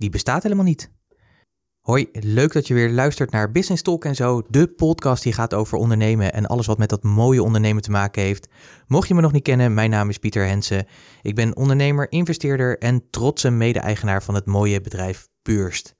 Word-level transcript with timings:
Die 0.00 0.10
bestaat 0.10 0.42
helemaal 0.42 0.64
niet. 0.64 0.90
Hoi, 1.80 2.08
leuk 2.12 2.52
dat 2.52 2.66
je 2.66 2.74
weer 2.74 2.90
luistert 2.90 3.30
naar 3.30 3.50
Business 3.50 3.82
Talk 3.82 4.04
en 4.04 4.14
zo, 4.14 4.42
de 4.48 4.68
podcast 4.68 5.22
die 5.22 5.32
gaat 5.32 5.54
over 5.54 5.78
ondernemen 5.78 6.32
en 6.32 6.46
alles 6.46 6.66
wat 6.66 6.78
met 6.78 6.88
dat 6.88 7.02
mooie 7.02 7.42
ondernemen 7.42 7.82
te 7.82 7.90
maken 7.90 8.22
heeft. 8.22 8.48
Mocht 8.86 9.08
je 9.08 9.14
me 9.14 9.20
nog 9.20 9.32
niet 9.32 9.42
kennen, 9.42 9.74
mijn 9.74 9.90
naam 9.90 10.08
is 10.08 10.18
Pieter 10.18 10.46
Hensen. 10.46 10.86
Ik 11.22 11.34
ben 11.34 11.56
ondernemer, 11.56 12.12
investeerder 12.12 12.78
en 12.78 13.10
trotse 13.10 13.50
mede-eigenaar 13.50 14.22
van 14.22 14.34
het 14.34 14.46
mooie 14.46 14.80
bedrijf 14.80 15.28
Purst. 15.42 15.99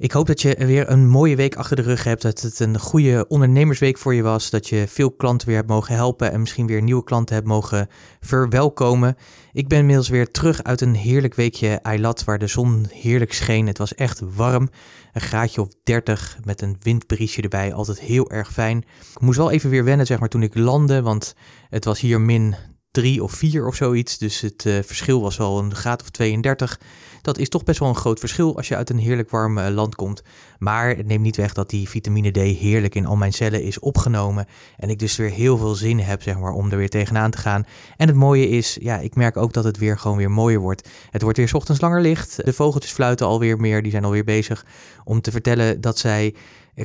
Ik 0.00 0.12
hoop 0.12 0.26
dat 0.26 0.42
je 0.42 0.66
weer 0.66 0.90
een 0.90 1.08
mooie 1.08 1.36
week 1.36 1.56
achter 1.56 1.76
de 1.76 1.82
rug 1.82 2.04
hebt. 2.04 2.22
Dat 2.22 2.40
het 2.40 2.60
een 2.60 2.78
goede 2.78 3.24
ondernemersweek 3.28 3.98
voor 3.98 4.14
je 4.14 4.22
was. 4.22 4.50
Dat 4.50 4.68
je 4.68 4.84
veel 4.88 5.10
klanten 5.10 5.46
weer 5.46 5.56
hebt 5.56 5.68
mogen 5.68 5.94
helpen. 5.94 6.32
En 6.32 6.40
misschien 6.40 6.66
weer 6.66 6.82
nieuwe 6.82 7.04
klanten 7.04 7.34
hebt 7.34 7.46
mogen 7.46 7.88
verwelkomen. 8.20 9.16
Ik 9.52 9.68
ben 9.68 9.78
inmiddels 9.78 10.08
weer 10.08 10.30
terug 10.30 10.62
uit 10.62 10.80
een 10.80 10.94
heerlijk 10.94 11.34
weekje 11.34 11.68
Eilat. 11.68 12.24
Waar 12.24 12.38
de 12.38 12.46
zon 12.46 12.86
heerlijk 12.90 13.32
scheen. 13.32 13.66
Het 13.66 13.78
was 13.78 13.94
echt 13.94 14.20
warm. 14.34 14.68
Een 15.12 15.20
graadje 15.20 15.60
of 15.60 15.68
30 15.82 16.38
met 16.44 16.60
een 16.62 16.76
windbriesje 16.80 17.42
erbij. 17.42 17.72
Altijd 17.72 18.00
heel 18.00 18.30
erg 18.30 18.52
fijn. 18.52 18.78
Ik 19.14 19.20
moest 19.20 19.38
wel 19.38 19.50
even 19.50 19.70
weer 19.70 19.84
wennen 19.84 20.06
zeg 20.06 20.18
maar 20.18 20.28
toen 20.28 20.42
ik 20.42 20.54
landde. 20.54 21.02
Want 21.02 21.34
het 21.68 21.84
was 21.84 22.00
hier 22.00 22.20
min 22.20 22.54
3 22.90 23.22
of 23.22 23.32
4 23.32 23.66
of 23.66 23.74
zoiets. 23.74 24.18
Dus 24.18 24.40
het 24.40 24.64
uh, 24.64 24.78
verschil 24.82 25.20
was 25.20 25.36
wel 25.36 25.58
een 25.58 25.74
graad 25.74 26.02
of 26.02 26.10
32. 26.10 26.80
Dat 27.22 27.38
is 27.38 27.48
toch 27.48 27.64
best 27.64 27.78
wel 27.78 27.88
een 27.88 27.94
groot 27.94 28.18
verschil 28.18 28.56
als 28.56 28.68
je 28.68 28.76
uit 28.76 28.90
een 28.90 28.98
heerlijk 28.98 29.30
warm 29.30 29.58
uh, 29.58 29.68
land 29.68 29.94
komt. 29.94 30.22
Maar 30.58 30.96
het 30.96 31.06
neemt 31.06 31.22
niet 31.22 31.36
weg 31.36 31.52
dat 31.52 31.70
die 31.70 31.88
vitamine 31.88 32.30
D 32.30 32.36
heerlijk 32.36 32.94
in 32.94 33.06
al 33.06 33.16
mijn 33.16 33.32
cellen 33.32 33.62
is 33.62 33.78
opgenomen. 33.78 34.46
En 34.76 34.90
ik 34.90 34.98
dus 34.98 35.16
weer 35.16 35.30
heel 35.30 35.58
veel 35.58 35.74
zin 35.74 35.98
heb 35.98 36.22
zeg 36.22 36.38
maar, 36.38 36.52
om 36.52 36.70
er 36.70 36.76
weer 36.76 36.88
tegenaan 36.88 37.30
te 37.30 37.38
gaan. 37.38 37.66
En 37.96 38.06
het 38.06 38.16
mooie 38.16 38.48
is, 38.48 38.78
ja, 38.80 38.98
ik 38.98 39.14
merk 39.14 39.36
ook 39.36 39.52
dat 39.52 39.64
het 39.64 39.78
weer 39.78 39.98
gewoon 39.98 40.16
weer 40.16 40.30
mooier 40.30 40.60
wordt. 40.60 40.88
Het 41.10 41.22
wordt 41.22 41.38
weer 41.38 41.54
ochtends 41.54 41.80
langer 41.80 42.00
licht. 42.00 42.44
De 42.44 42.52
vogeltjes 42.52 42.92
fluiten 42.92 43.26
alweer 43.26 43.56
meer. 43.56 43.82
Die 43.82 43.90
zijn 43.90 44.04
alweer 44.04 44.24
bezig 44.24 44.64
om 45.04 45.20
te 45.20 45.30
vertellen 45.30 45.80
dat 45.80 45.98
zij 45.98 46.34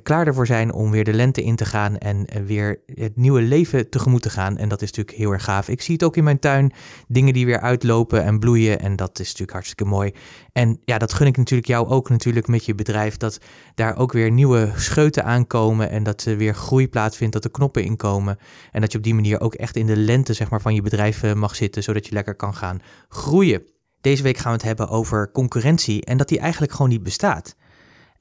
klaar 0.02 0.28
ervoor 0.28 0.46
zijn 0.46 0.74
om 0.74 0.92
weer 0.92 1.04
de 1.04 1.14
lente 1.14 1.44
in 1.44 1.56
te 1.56 1.66
gaan 1.66 1.98
en 1.98 2.26
eh, 2.26 2.42
weer 2.42 2.80
het 2.86 3.18
nieuwe 3.18 3.42
leven 3.42 3.90
tegemoet 3.90 4.22
te 4.22 4.30
gaan. 4.30 4.58
En 4.58 4.70
dat 4.70 4.82
is 4.82 4.88
natuurlijk 4.88 5.18
heel 5.18 5.32
erg 5.32 5.44
gaaf. 5.44 5.68
Ik 5.70 5.82
zie 5.82 5.94
het 5.94 6.04
ook 6.04 6.18
in 6.18 6.24
mijn 6.24 6.40
tuin, 6.40 6.72
dingen 7.08 7.34
die 7.34 7.46
weer 7.46 7.60
uitlopen 7.60 8.24
en 8.24 8.40
bloeien 8.40 8.80
en 8.80 8.96
dat 8.96 9.20
is 9.20 9.26
natuurlijk 9.26 9.52
hartstikke 9.52 9.86
mooi. 9.86 10.12
En 10.52 10.80
ja, 10.86 10.98
dat 10.98 11.14
gun 11.14 11.28
ik 11.28 11.38
natuurlijk 11.38 11.68
jou 11.68 11.88
ook 11.88 12.10
natuurlijk 12.10 12.48
met 12.48 12.66
je 12.66 12.76
bedrijf, 12.76 13.18
dat 13.18 13.40
daar 13.76 13.98
ook 13.98 14.12
weer 14.12 14.32
nieuwe 14.32 14.72
scheuten 14.76 15.24
aankomen 15.24 15.90
en 15.90 16.04
dat 16.04 16.26
er 16.26 16.38
weer 16.38 16.56
groei 16.56 16.90
plaatsvindt, 16.90 17.34
dat 17.34 17.44
er 17.44 17.52
knoppen 17.52 17.84
inkomen 17.84 18.38
en 18.72 18.82
dat 18.82 18.92
je 18.92 18.98
op 18.98 19.04
die 19.04 19.16
manier 19.16 19.42
ook 19.42 19.54
echt 19.54 19.76
in 19.76 19.86
de 19.86 19.98
lente 19.98 20.34
zeg 20.34 20.50
maar, 20.50 20.62
van 20.62 20.76
je 20.76 20.82
bedrijf 20.82 21.24
eh, 21.24 21.34
mag 21.34 21.56
zitten, 21.56 21.84
zodat 21.84 22.06
je 22.06 22.14
lekker 22.14 22.36
kan 22.36 22.56
gaan 22.56 22.82
groeien. 23.10 23.62
Deze 24.02 24.24
week 24.24 24.38
gaan 24.38 24.52
we 24.52 24.58
het 24.58 24.68
hebben 24.68 24.90
over 24.90 25.32
concurrentie 25.32 26.06
en 26.06 26.18
dat 26.18 26.28
die 26.28 26.40
eigenlijk 26.40 26.72
gewoon 26.72 26.90
niet 26.90 27.04
bestaat. 27.04 27.56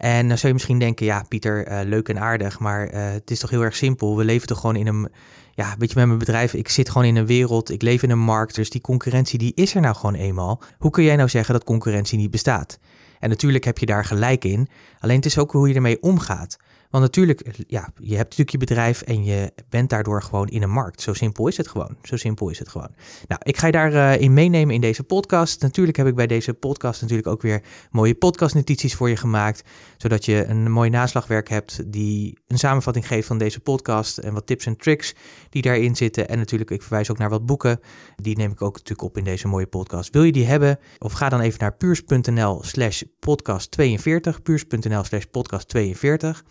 En 0.02 0.28
dan 0.28 0.36
zou 0.36 0.46
je 0.46 0.52
misschien 0.52 0.78
denken, 0.78 1.06
ja 1.06 1.24
Pieter, 1.28 1.68
uh, 1.68 1.80
leuk 1.84 2.08
en 2.08 2.20
aardig, 2.20 2.58
maar 2.58 2.94
uh, 2.94 3.10
het 3.10 3.30
is 3.30 3.38
toch 3.38 3.50
heel 3.50 3.62
erg 3.62 3.76
simpel. 3.76 4.16
We 4.16 4.24
leven 4.24 4.46
toch 4.46 4.60
gewoon 4.60 4.76
in 4.76 4.86
een, 4.86 5.08
ja, 5.54 5.74
weet 5.78 5.90
je, 5.90 5.98
met 5.98 6.06
mijn 6.06 6.18
bedrijf, 6.18 6.54
ik 6.54 6.68
zit 6.68 6.88
gewoon 6.90 7.06
in 7.06 7.16
een 7.16 7.26
wereld, 7.26 7.70
ik 7.70 7.82
leef 7.82 8.02
in 8.02 8.10
een 8.10 8.18
markt, 8.18 8.54
dus 8.54 8.70
die 8.70 8.80
concurrentie 8.80 9.38
die 9.38 9.52
is 9.54 9.74
er 9.74 9.80
nou 9.80 9.94
gewoon 9.94 10.14
eenmaal. 10.14 10.62
Hoe 10.78 10.90
kun 10.90 11.04
jij 11.04 11.16
nou 11.16 11.28
zeggen 11.28 11.54
dat 11.54 11.64
concurrentie 11.64 12.18
niet 12.18 12.30
bestaat? 12.30 12.78
En 13.18 13.28
natuurlijk 13.28 13.64
heb 13.64 13.78
je 13.78 13.86
daar 13.86 14.04
gelijk 14.04 14.44
in, 14.44 14.68
alleen 15.00 15.16
het 15.16 15.26
is 15.26 15.38
ook 15.38 15.52
hoe 15.52 15.68
je 15.68 15.74
ermee 15.74 16.02
omgaat. 16.02 16.56
Want 16.92 17.04
natuurlijk, 17.04 17.42
ja, 17.66 17.92
je 17.94 18.16
hebt 18.16 18.22
natuurlijk 18.22 18.50
je 18.50 18.58
bedrijf 18.58 19.02
en 19.02 19.24
je 19.24 19.52
bent 19.68 19.90
daardoor 19.90 20.22
gewoon 20.22 20.48
in 20.48 20.62
een 20.62 20.70
markt. 20.70 21.00
Zo 21.00 21.12
simpel 21.12 21.48
is 21.48 21.56
het 21.56 21.68
gewoon. 21.68 21.96
Zo 22.02 22.16
simpel 22.16 22.48
is 22.48 22.58
het 22.58 22.68
gewoon. 22.68 22.90
Nou, 23.28 23.40
ik 23.44 23.56
ga 23.56 23.66
je 23.66 23.72
daarin 23.72 24.22
uh, 24.22 24.30
meenemen 24.30 24.74
in 24.74 24.80
deze 24.80 25.02
podcast. 25.02 25.62
Natuurlijk 25.62 25.96
heb 25.96 26.06
ik 26.06 26.14
bij 26.14 26.26
deze 26.26 26.54
podcast 26.54 27.00
natuurlijk 27.00 27.28
ook 27.28 27.42
weer 27.42 27.62
mooie 27.90 28.14
podcastnotities 28.14 28.94
voor 28.94 29.08
je 29.08 29.16
gemaakt. 29.16 29.62
Zodat 29.96 30.24
je 30.24 30.44
een 30.44 30.70
mooi 30.70 30.90
naslagwerk 30.90 31.48
hebt 31.48 31.92
die 31.92 32.38
een 32.46 32.58
samenvatting 32.58 33.06
geeft 33.06 33.26
van 33.26 33.38
deze 33.38 33.60
podcast. 33.60 34.18
En 34.18 34.32
wat 34.32 34.46
tips 34.46 34.66
en 34.66 34.76
tricks 34.76 35.14
die 35.48 35.62
daarin 35.62 35.96
zitten. 35.96 36.28
En 36.28 36.38
natuurlijk, 36.38 36.70
ik 36.70 36.82
verwijs 36.82 37.10
ook 37.10 37.18
naar 37.18 37.30
wat 37.30 37.46
boeken. 37.46 37.80
Die 38.16 38.36
neem 38.36 38.50
ik 38.50 38.62
ook 38.62 38.74
natuurlijk 38.74 39.02
op 39.02 39.16
in 39.16 39.24
deze 39.24 39.48
mooie 39.48 39.66
podcast. 39.66 40.12
Wil 40.12 40.22
je 40.22 40.32
die 40.32 40.46
hebben? 40.46 40.78
Of 40.98 41.12
ga 41.12 41.28
dan 41.28 41.40
even 41.40 41.60
naar 41.60 41.76
puurs.nl 41.76 42.62
slash 42.62 43.02
podcast 43.18 43.70
42. 43.70 44.42
Puurs.nl 44.42 45.04
slash 45.04 45.24
podcast 45.30 45.68
42. 45.68 46.44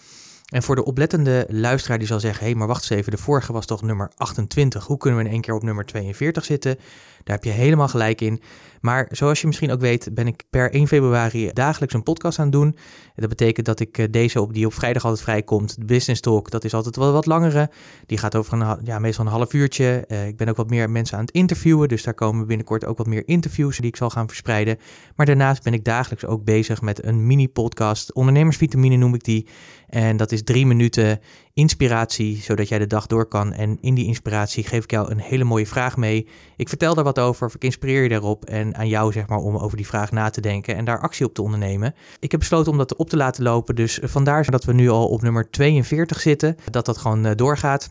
En 0.51 0.63
voor 0.63 0.75
de 0.75 0.85
oplettende 0.85 1.45
luisteraar 1.49 1.97
die 1.97 2.07
zal 2.07 2.19
zeggen: 2.19 2.43
hé, 2.43 2.49
hey, 2.49 2.55
maar 2.57 2.67
wacht 2.67 2.81
eens 2.81 2.99
even, 2.99 3.11
de 3.11 3.17
vorige 3.17 3.53
was 3.53 3.65
toch 3.65 3.81
nummer 3.81 4.11
28. 4.15 4.85
Hoe 4.85 4.97
kunnen 4.97 5.19
we 5.19 5.25
in 5.25 5.31
één 5.31 5.41
keer 5.41 5.53
op 5.53 5.63
nummer 5.63 5.85
42 5.85 6.45
zitten? 6.45 6.75
Daar 7.23 7.35
heb 7.35 7.43
je 7.43 7.51
helemaal 7.51 7.87
gelijk 7.87 8.21
in. 8.21 8.41
Maar 8.81 9.07
zoals 9.11 9.41
je 9.41 9.47
misschien 9.47 9.71
ook 9.71 9.79
weet, 9.79 10.13
ben 10.13 10.27
ik 10.27 10.43
per 10.49 10.71
1 10.71 10.87
februari 10.87 11.49
dagelijks 11.53 11.93
een 11.93 12.03
podcast 12.03 12.39
aan 12.39 12.45
het 12.45 12.53
doen. 12.53 12.75
Dat 13.15 13.29
betekent 13.29 13.65
dat 13.65 13.79
ik 13.79 13.97
eh, 13.97 14.05
deze 14.11 14.41
op 14.41 14.53
die 14.53 14.65
op 14.65 14.73
vrijdag 14.73 15.03
altijd 15.03 15.23
vrijkomt, 15.23 15.75
de 15.79 15.85
Business 15.85 16.21
Talk, 16.21 16.51
dat 16.51 16.63
is 16.63 16.73
altijd 16.73 16.95
wel 16.95 17.11
wat 17.11 17.25
langere. 17.25 17.69
Die 18.05 18.17
gaat 18.17 18.35
over 18.35 18.61
een, 18.61 18.79
ja, 18.83 18.99
meestal 18.99 19.25
een 19.25 19.31
half 19.31 19.53
uurtje. 19.53 20.05
Uh, 20.07 20.27
ik 20.27 20.37
ben 20.37 20.47
ook 20.47 20.55
wat 20.55 20.69
meer 20.69 20.89
mensen 20.89 21.17
aan 21.17 21.25
het 21.25 21.33
interviewen, 21.33 21.87
dus 21.87 22.03
daar 22.03 22.13
komen 22.13 22.47
binnenkort 22.47 22.85
ook 22.85 22.97
wat 22.97 23.07
meer 23.07 23.27
interviews 23.27 23.77
die 23.77 23.87
ik 23.87 23.95
zal 23.95 24.09
gaan 24.09 24.27
verspreiden. 24.27 24.77
Maar 25.15 25.25
daarnaast 25.25 25.63
ben 25.63 25.73
ik 25.73 25.83
dagelijks 25.83 26.25
ook 26.25 26.43
bezig 26.43 26.81
met 26.81 27.05
een 27.05 27.27
mini-podcast. 27.27 28.13
Ondernemersvitamine 28.13 28.95
noem 28.95 29.13
ik 29.13 29.23
die. 29.23 29.47
En 29.87 30.17
dat 30.17 30.31
is 30.31 30.40
drie 30.43 30.65
minuten 30.65 31.19
inspiratie, 31.53 32.41
zodat 32.41 32.67
jij 32.67 32.79
de 32.79 32.87
dag 32.87 33.07
door 33.07 33.25
kan. 33.25 33.53
En 33.53 33.77
in 33.81 33.93
die 33.93 34.05
inspiratie 34.05 34.63
geef 34.63 34.83
ik 34.83 34.91
jou 34.91 35.11
een 35.11 35.19
hele 35.19 35.43
mooie 35.43 35.67
vraag 35.67 35.97
mee. 35.97 36.27
Ik 36.57 36.69
vertel 36.69 36.95
daar 36.95 37.03
wat 37.03 37.19
over, 37.19 37.51
ik 37.55 37.63
inspireer 37.63 38.03
je 38.03 38.09
daarop. 38.09 38.45
En 38.45 38.75
aan 38.75 38.87
jou, 38.87 39.11
zeg 39.11 39.27
maar, 39.27 39.37
om 39.37 39.57
over 39.57 39.77
die 39.77 39.87
vraag 39.87 40.11
na 40.11 40.29
te 40.29 40.41
denken 40.41 40.75
en 40.75 40.85
daar 40.85 40.99
actie 40.99 41.25
op 41.25 41.33
te 41.33 41.41
ondernemen. 41.41 41.95
Ik 42.19 42.31
heb 42.31 42.39
besloten 42.39 42.71
om 42.71 42.77
dat 42.77 42.95
op 42.95 43.09
te 43.09 43.17
laten 43.17 43.43
lopen. 43.43 43.75
Dus 43.75 43.99
vandaar 44.03 44.51
dat 44.51 44.63
we 44.63 44.73
nu 44.73 44.89
al 44.89 45.07
op 45.07 45.21
nummer 45.21 45.49
42 45.49 46.19
zitten. 46.19 46.55
Dat 46.69 46.85
dat 46.85 46.97
gewoon 46.97 47.25
uh, 47.25 47.31
doorgaat. 47.35 47.89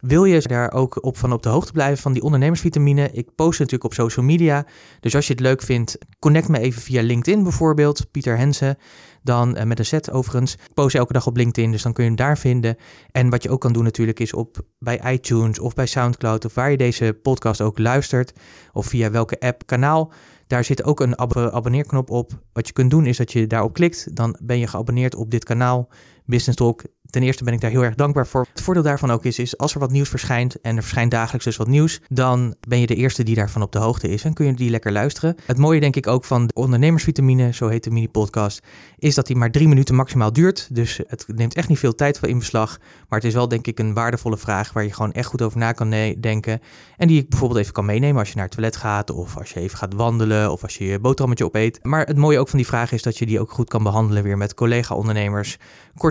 Wil 0.00 0.24
je 0.24 0.40
daar 0.40 0.72
ook 0.72 1.04
op 1.04 1.16
van 1.16 1.32
op 1.32 1.42
de 1.42 1.48
hoogte 1.48 1.72
blijven 1.72 2.02
van 2.02 2.12
die 2.12 2.22
ondernemersvitamine? 2.22 3.10
Ik 3.12 3.34
post 3.34 3.58
natuurlijk 3.58 3.84
op 3.84 3.94
social 3.94 4.24
media. 4.24 4.66
Dus 5.00 5.14
als 5.14 5.26
je 5.26 5.32
het 5.32 5.42
leuk 5.42 5.62
vindt, 5.62 5.98
connect 6.18 6.48
me 6.48 6.58
even 6.58 6.82
via 6.82 7.02
LinkedIn 7.02 7.42
bijvoorbeeld, 7.42 8.10
Pieter 8.10 8.36
Hensen. 8.36 8.78
Dan 9.22 9.56
uh, 9.56 9.62
met 9.62 9.78
een 9.78 9.84
set 9.84 10.10
overigens. 10.10 10.54
Ik 10.54 10.74
post 10.74 10.94
elke 10.94 11.12
dag 11.12 11.26
op 11.26 11.36
LinkedIn, 11.36 11.70
dus 11.70 11.82
dan 11.82 11.92
kun 11.92 12.02
je 12.02 12.08
hem 12.08 12.18
daar 12.18 12.38
vinden. 12.38 12.76
En 13.10 13.30
wat 13.30 13.42
je 13.42 13.50
ook 13.50 13.60
kan 13.60 13.72
doen 13.72 13.84
natuurlijk 13.84 14.20
is 14.20 14.32
op 14.32 14.56
bij 14.78 15.00
iTunes 15.12 15.58
of 15.58 15.74
bij 15.74 15.86
SoundCloud 15.86 16.44
of 16.44 16.54
waar 16.54 16.70
je 16.70 16.76
deze 16.76 17.18
podcast 17.22 17.60
ook 17.60 17.78
luistert. 17.78 18.32
Of 18.72 18.86
via 18.86 19.10
welke 19.10 19.40
app, 19.40 19.66
kanaal. 19.66 20.12
Daar 20.46 20.64
zit 20.64 20.84
ook 20.84 21.00
een 21.00 21.14
ab 21.14 21.36
abonneerknop 21.36 22.10
op. 22.10 22.30
Wat 22.52 22.66
je 22.66 22.72
kunt 22.72 22.90
doen 22.90 23.06
is 23.06 23.16
dat 23.16 23.32
je 23.32 23.46
daarop 23.46 23.72
klikt. 23.72 24.16
Dan 24.16 24.36
ben 24.42 24.58
je 24.58 24.66
geabonneerd 24.66 25.14
op 25.14 25.30
dit 25.30 25.44
kanaal. 25.44 25.88
Business 26.28 26.56
Talk 26.56 26.82
Ten 27.10 27.22
eerste 27.22 27.44
ben 27.44 27.52
ik 27.52 27.60
daar 27.60 27.70
heel 27.70 27.84
erg 27.84 27.94
dankbaar 27.94 28.26
voor. 28.26 28.46
Het 28.52 28.60
voordeel 28.60 28.82
daarvan 28.82 29.10
ook 29.10 29.24
is, 29.24 29.38
is 29.38 29.58
als 29.58 29.74
er 29.74 29.80
wat 29.80 29.90
nieuws 29.90 30.08
verschijnt 30.08 30.60
en 30.60 30.76
er 30.76 30.82
verschijnt 30.82 31.10
dagelijks 31.10 31.44
dus 31.44 31.56
wat 31.56 31.66
nieuws, 31.66 32.00
dan 32.08 32.54
ben 32.68 32.80
je 32.80 32.86
de 32.86 32.94
eerste 32.94 33.22
die 33.22 33.34
daarvan 33.34 33.62
op 33.62 33.72
de 33.72 33.78
hoogte 33.78 34.08
is 34.08 34.24
en 34.24 34.34
kun 34.34 34.46
je 34.46 34.54
die 34.54 34.70
lekker 34.70 34.92
luisteren. 34.92 35.36
Het 35.46 35.58
mooie 35.58 35.80
denk 35.80 35.96
ik 35.96 36.06
ook 36.06 36.24
van 36.24 36.46
de 36.46 36.54
ondernemersvitamine, 36.54 37.52
zo 37.52 37.68
heet 37.68 37.84
de 37.84 37.90
mini-podcast, 37.90 38.62
is 38.98 39.14
dat 39.14 39.26
die 39.26 39.36
maar 39.36 39.50
drie 39.50 39.68
minuten 39.68 39.94
maximaal 39.94 40.32
duurt. 40.32 40.68
Dus 40.74 41.00
het 41.06 41.24
neemt 41.34 41.54
echt 41.54 41.68
niet 41.68 41.78
veel 41.78 41.94
tijd 41.94 42.18
in 42.22 42.38
beslag, 42.38 42.78
maar 43.08 43.18
het 43.18 43.28
is 43.28 43.34
wel 43.34 43.48
denk 43.48 43.66
ik 43.66 43.78
een 43.78 43.94
waardevolle 43.94 44.38
vraag 44.38 44.72
waar 44.72 44.84
je 44.84 44.92
gewoon 44.92 45.12
echt 45.12 45.28
goed 45.28 45.42
over 45.42 45.58
na 45.58 45.72
kan 45.72 45.90
denken. 46.20 46.60
En 46.96 47.08
die 47.08 47.20
ik 47.20 47.28
bijvoorbeeld 47.28 47.60
even 47.60 47.72
kan 47.72 47.84
meenemen 47.84 48.18
als 48.18 48.28
je 48.28 48.34
naar 48.34 48.44
het 48.44 48.54
toilet 48.54 48.76
gaat 48.76 49.10
of 49.10 49.36
als 49.36 49.50
je 49.50 49.60
even 49.60 49.78
gaat 49.78 49.94
wandelen 49.94 50.52
of 50.52 50.62
als 50.62 50.76
je 50.76 50.84
je 50.84 50.98
boterhammetje 50.98 51.44
opeet. 51.44 51.78
Maar 51.82 52.06
het 52.06 52.16
mooie 52.16 52.38
ook 52.38 52.48
van 52.48 52.58
die 52.58 52.66
vraag 52.66 52.92
is 52.92 53.02
dat 53.02 53.18
je 53.18 53.26
die 53.26 53.40
ook 53.40 53.50
goed 53.50 53.68
kan 53.68 53.82
behandelen 53.82 54.22
weer 54.22 54.36
met 54.36 54.54
collega-ondernemers. 54.54 55.58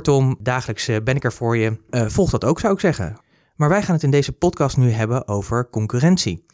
Kortom, 0.08 0.36
dagelijks 0.40 0.88
eh, 0.88 0.98
ben 1.04 1.16
ik 1.16 1.24
er 1.24 1.34
voor 1.34 1.58
je. 1.58 1.80
Uh, 1.90 2.06
volg 2.08 2.30
dat 2.30 2.46
ook, 2.46 2.60
zou 2.60 2.74
ik 2.74 2.80
zeggen. 2.80 3.20
Maar 3.56 3.70
wij 3.70 3.82
gaan 3.82 3.94
het 3.96 4.04
in 4.04 4.12
deze 4.12 4.32
podcast 4.32 4.78
nu 4.78 4.92
hebben 4.92 5.28
over 5.28 5.70
concurrentie. 5.70 6.46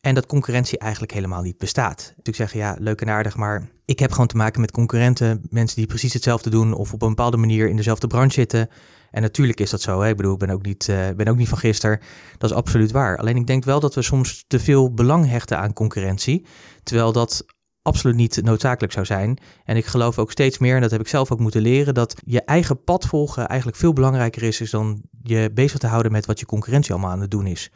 En 0.00 0.14
dat 0.14 0.26
concurrentie 0.26 0.78
eigenlijk 0.78 1.12
helemaal 1.12 1.42
niet 1.42 1.58
bestaat. 1.58 1.98
Natuurlijk 2.06 2.36
zeggen, 2.36 2.58
ja, 2.58 2.76
leuk 2.78 3.00
en 3.00 3.08
aardig, 3.08 3.36
maar 3.36 3.68
ik 3.84 3.98
heb 3.98 4.10
gewoon 4.10 4.26
te 4.26 4.36
maken 4.36 4.60
met 4.60 4.70
concurrenten, 4.70 5.46
mensen 5.50 5.76
die 5.76 5.86
precies 5.86 6.12
hetzelfde 6.12 6.50
doen 6.50 6.72
of 6.72 6.92
op 6.92 7.02
een 7.02 7.08
bepaalde 7.08 7.36
manier 7.36 7.68
in 7.68 7.76
dezelfde 7.76 8.06
branche 8.06 8.32
zitten. 8.32 8.68
En 9.10 9.22
natuurlijk 9.22 9.60
is 9.60 9.70
dat 9.70 9.80
zo. 9.80 10.00
Hè? 10.00 10.08
Ik 10.08 10.16
bedoel, 10.16 10.32
ik 10.32 10.38
ben 10.38 10.50
ook, 10.50 10.64
niet, 10.64 10.88
uh, 10.90 11.08
ben 11.16 11.28
ook 11.28 11.36
niet 11.36 11.48
van 11.48 11.58
gisteren. 11.58 12.00
Dat 12.38 12.50
is 12.50 12.56
absoluut 12.56 12.90
waar. 12.90 13.18
Alleen 13.18 13.36
ik 13.36 13.46
denk 13.46 13.64
wel 13.64 13.80
dat 13.80 13.94
we 13.94 14.02
soms 14.02 14.44
te 14.46 14.60
veel 14.60 14.94
belang 14.94 15.28
hechten 15.28 15.58
aan 15.58 15.72
concurrentie. 15.72 16.46
Terwijl 16.82 17.12
dat 17.12 17.44
absoluut 17.88 18.16
niet 18.16 18.42
noodzakelijk 18.42 18.92
zou 18.92 19.06
zijn. 19.06 19.38
En 19.64 19.76
ik 19.76 19.86
geloof 19.86 20.18
ook 20.18 20.30
steeds 20.30 20.58
meer, 20.58 20.74
en 20.74 20.80
dat 20.80 20.90
heb 20.90 21.00
ik 21.00 21.08
zelf 21.08 21.32
ook 21.32 21.38
moeten 21.40 21.60
leren, 21.60 21.94
dat 21.94 22.14
je 22.24 22.42
eigen 22.42 22.84
pad 22.84 23.06
volgen 23.06 23.48
eigenlijk 23.48 23.78
veel 23.78 23.92
belangrijker 23.92 24.42
is, 24.42 24.60
is 24.60 24.70
dan 24.70 25.02
je 25.22 25.50
bezig 25.54 25.78
te 25.78 25.86
houden 25.86 26.12
met 26.12 26.26
wat 26.26 26.40
je 26.40 26.46
concurrentie 26.46 26.92
allemaal 26.92 27.10
aan 27.10 27.20
het 27.20 27.30
doen 27.30 27.46
is 27.46 27.70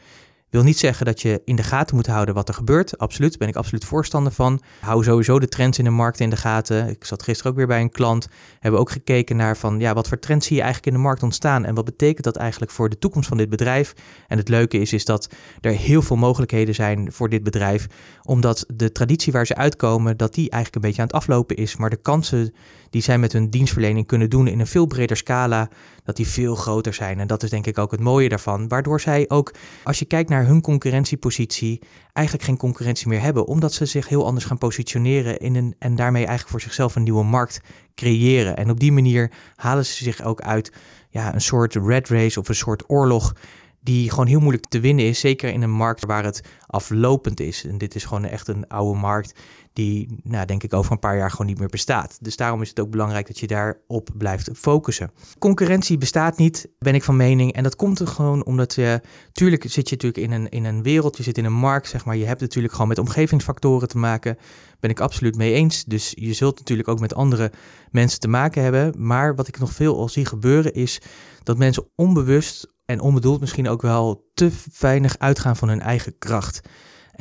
wil 0.52 0.62
niet 0.62 0.78
zeggen 0.78 1.06
dat 1.06 1.20
je 1.20 1.42
in 1.44 1.56
de 1.56 1.62
gaten 1.62 1.96
moet 1.96 2.06
houden 2.06 2.34
wat 2.34 2.48
er 2.48 2.54
gebeurt. 2.54 2.98
Absoluut, 2.98 3.38
ben 3.38 3.48
ik 3.48 3.56
absoluut 3.56 3.84
voorstander 3.84 4.32
van. 4.32 4.60
Hou 4.80 5.04
sowieso 5.04 5.38
de 5.38 5.48
trends 5.48 5.78
in 5.78 5.84
de 5.84 5.90
markt 5.90 6.20
in 6.20 6.30
de 6.30 6.36
gaten. 6.36 6.88
Ik 6.88 7.04
zat 7.04 7.22
gisteren 7.22 7.50
ook 7.50 7.56
weer 7.56 7.66
bij 7.66 7.80
een 7.80 7.90
klant. 7.90 8.28
Hebben 8.60 8.80
ook 8.80 8.90
gekeken 8.90 9.36
naar 9.36 9.56
van 9.56 9.80
ja, 9.80 9.94
wat 9.94 10.08
voor 10.08 10.18
trends 10.18 10.46
zie 10.46 10.56
je 10.56 10.62
eigenlijk 10.62 10.92
in 10.94 11.00
de 11.00 11.06
markt 11.06 11.22
ontstaan 11.22 11.64
en 11.64 11.74
wat 11.74 11.84
betekent 11.84 12.24
dat 12.24 12.36
eigenlijk 12.36 12.72
voor 12.72 12.88
de 12.88 12.98
toekomst 12.98 13.28
van 13.28 13.36
dit 13.36 13.48
bedrijf. 13.48 13.94
En 14.28 14.38
het 14.38 14.48
leuke 14.48 14.78
is, 14.78 14.92
is 14.92 15.04
dat 15.04 15.28
er 15.60 15.72
heel 15.72 16.02
veel 16.02 16.16
mogelijkheden 16.16 16.74
zijn 16.74 17.12
voor 17.12 17.28
dit 17.28 17.42
bedrijf, 17.42 17.86
omdat 18.22 18.64
de 18.74 18.92
traditie 18.92 19.32
waar 19.32 19.46
ze 19.46 19.54
uitkomen, 19.54 20.16
dat 20.16 20.34
die 20.34 20.50
eigenlijk 20.50 20.74
een 20.74 20.90
beetje 20.90 21.00
aan 21.00 21.08
het 21.08 21.16
aflopen 21.16 21.56
is. 21.56 21.76
Maar 21.76 21.90
de 21.90 21.96
kansen 21.96 22.54
die 22.92 23.02
zij 23.02 23.18
met 23.18 23.32
hun 23.32 23.50
dienstverlening 23.50 24.06
kunnen 24.06 24.30
doen 24.30 24.46
in 24.46 24.60
een 24.60 24.66
veel 24.66 24.86
breder 24.86 25.16
scala, 25.16 25.68
dat 26.04 26.16
die 26.16 26.26
veel 26.26 26.54
groter 26.54 26.94
zijn. 26.94 27.20
En 27.20 27.26
dat 27.26 27.42
is 27.42 27.50
denk 27.50 27.66
ik 27.66 27.78
ook 27.78 27.90
het 27.90 28.00
mooie 28.00 28.28
daarvan, 28.28 28.68
waardoor 28.68 29.00
zij 29.00 29.24
ook, 29.28 29.54
als 29.84 29.98
je 29.98 30.04
kijkt 30.04 30.28
naar 30.28 30.46
hun 30.46 30.60
concurrentiepositie, 30.60 31.80
eigenlijk 32.12 32.46
geen 32.46 32.56
concurrentie 32.56 33.08
meer 33.08 33.20
hebben, 33.20 33.46
omdat 33.46 33.72
ze 33.72 33.86
zich 33.86 34.08
heel 34.08 34.26
anders 34.26 34.44
gaan 34.44 34.58
positioneren 34.58 35.38
in 35.38 35.54
een, 35.54 35.74
en 35.78 35.96
daarmee 35.96 36.26
eigenlijk 36.26 36.50
voor 36.50 36.60
zichzelf 36.60 36.96
een 36.96 37.02
nieuwe 37.02 37.24
markt 37.24 37.60
creëren. 37.94 38.56
En 38.56 38.70
op 38.70 38.80
die 38.80 38.92
manier 38.92 39.32
halen 39.56 39.86
ze 39.86 40.04
zich 40.04 40.22
ook 40.22 40.40
uit 40.40 40.72
ja, 41.08 41.34
een 41.34 41.40
soort 41.40 41.74
red 41.74 42.08
race 42.08 42.40
of 42.40 42.48
een 42.48 42.54
soort 42.54 42.84
oorlog 42.86 43.34
die 43.82 44.10
gewoon 44.10 44.26
heel 44.26 44.40
moeilijk 44.40 44.66
te 44.66 44.80
winnen 44.80 45.04
is. 45.04 45.20
Zeker 45.20 45.52
in 45.52 45.62
een 45.62 45.70
markt 45.70 46.04
waar 46.04 46.24
het 46.24 46.42
aflopend 46.66 47.40
is. 47.40 47.64
En 47.64 47.78
dit 47.78 47.94
is 47.94 48.04
gewoon 48.04 48.24
echt 48.24 48.48
een 48.48 48.68
oude 48.68 48.98
markt 48.98 49.40
die, 49.72 50.20
nou, 50.22 50.46
denk 50.46 50.62
ik, 50.62 50.74
over 50.74 50.92
een 50.92 50.98
paar 50.98 51.16
jaar 51.16 51.30
gewoon 51.30 51.46
niet 51.46 51.58
meer 51.58 51.68
bestaat. 51.68 52.18
Dus 52.20 52.36
daarom 52.36 52.62
is 52.62 52.68
het 52.68 52.80
ook 52.80 52.90
belangrijk 52.90 53.26
dat 53.26 53.38
je 53.38 53.46
daarop 53.46 54.08
blijft 54.16 54.50
focussen. 54.54 55.10
Concurrentie 55.38 55.98
bestaat 55.98 56.36
niet, 56.36 56.68
ben 56.78 56.94
ik 56.94 57.02
van 57.02 57.16
mening. 57.16 57.52
En 57.52 57.62
dat 57.62 57.76
komt 57.76 57.98
er 57.98 58.06
gewoon 58.06 58.44
omdat 58.44 58.74
je, 58.74 59.00
tuurlijk 59.32 59.62
zit 59.62 59.88
je 59.88 59.94
natuurlijk 59.94 60.32
in 60.32 60.32
een, 60.32 60.48
in 60.48 60.64
een 60.64 60.82
wereld, 60.82 61.16
je 61.16 61.22
zit 61.22 61.38
in 61.38 61.44
een 61.44 61.52
markt, 61.52 61.88
zeg 61.88 62.04
maar. 62.04 62.16
Je 62.16 62.26
hebt 62.26 62.40
natuurlijk 62.40 62.72
gewoon 62.72 62.88
met 62.88 62.98
omgevingsfactoren 62.98 63.88
te 63.88 63.98
maken. 63.98 64.36
Ben 64.80 64.90
ik 64.90 65.00
absoluut 65.00 65.36
mee 65.36 65.52
eens. 65.52 65.84
Dus 65.84 66.12
je 66.14 66.32
zult 66.32 66.58
natuurlijk 66.58 66.88
ook 66.88 67.00
met 67.00 67.14
andere 67.14 67.52
mensen 67.90 68.20
te 68.20 68.28
maken 68.28 68.62
hebben. 68.62 68.94
Maar 68.96 69.34
wat 69.34 69.48
ik 69.48 69.58
nog 69.58 69.72
veel 69.72 69.98
al 69.98 70.08
zie 70.08 70.24
gebeuren 70.24 70.74
is 70.74 71.00
dat 71.42 71.58
mensen 71.58 71.88
onbewust 71.94 72.66
en 72.84 73.00
onbedoeld 73.00 73.40
misschien 73.40 73.68
ook 73.68 73.82
wel 73.82 74.30
te 74.34 74.50
weinig 74.78 75.18
uitgaan 75.18 75.56
van 75.56 75.68
hun 75.68 75.80
eigen 75.80 76.18
kracht. 76.18 76.60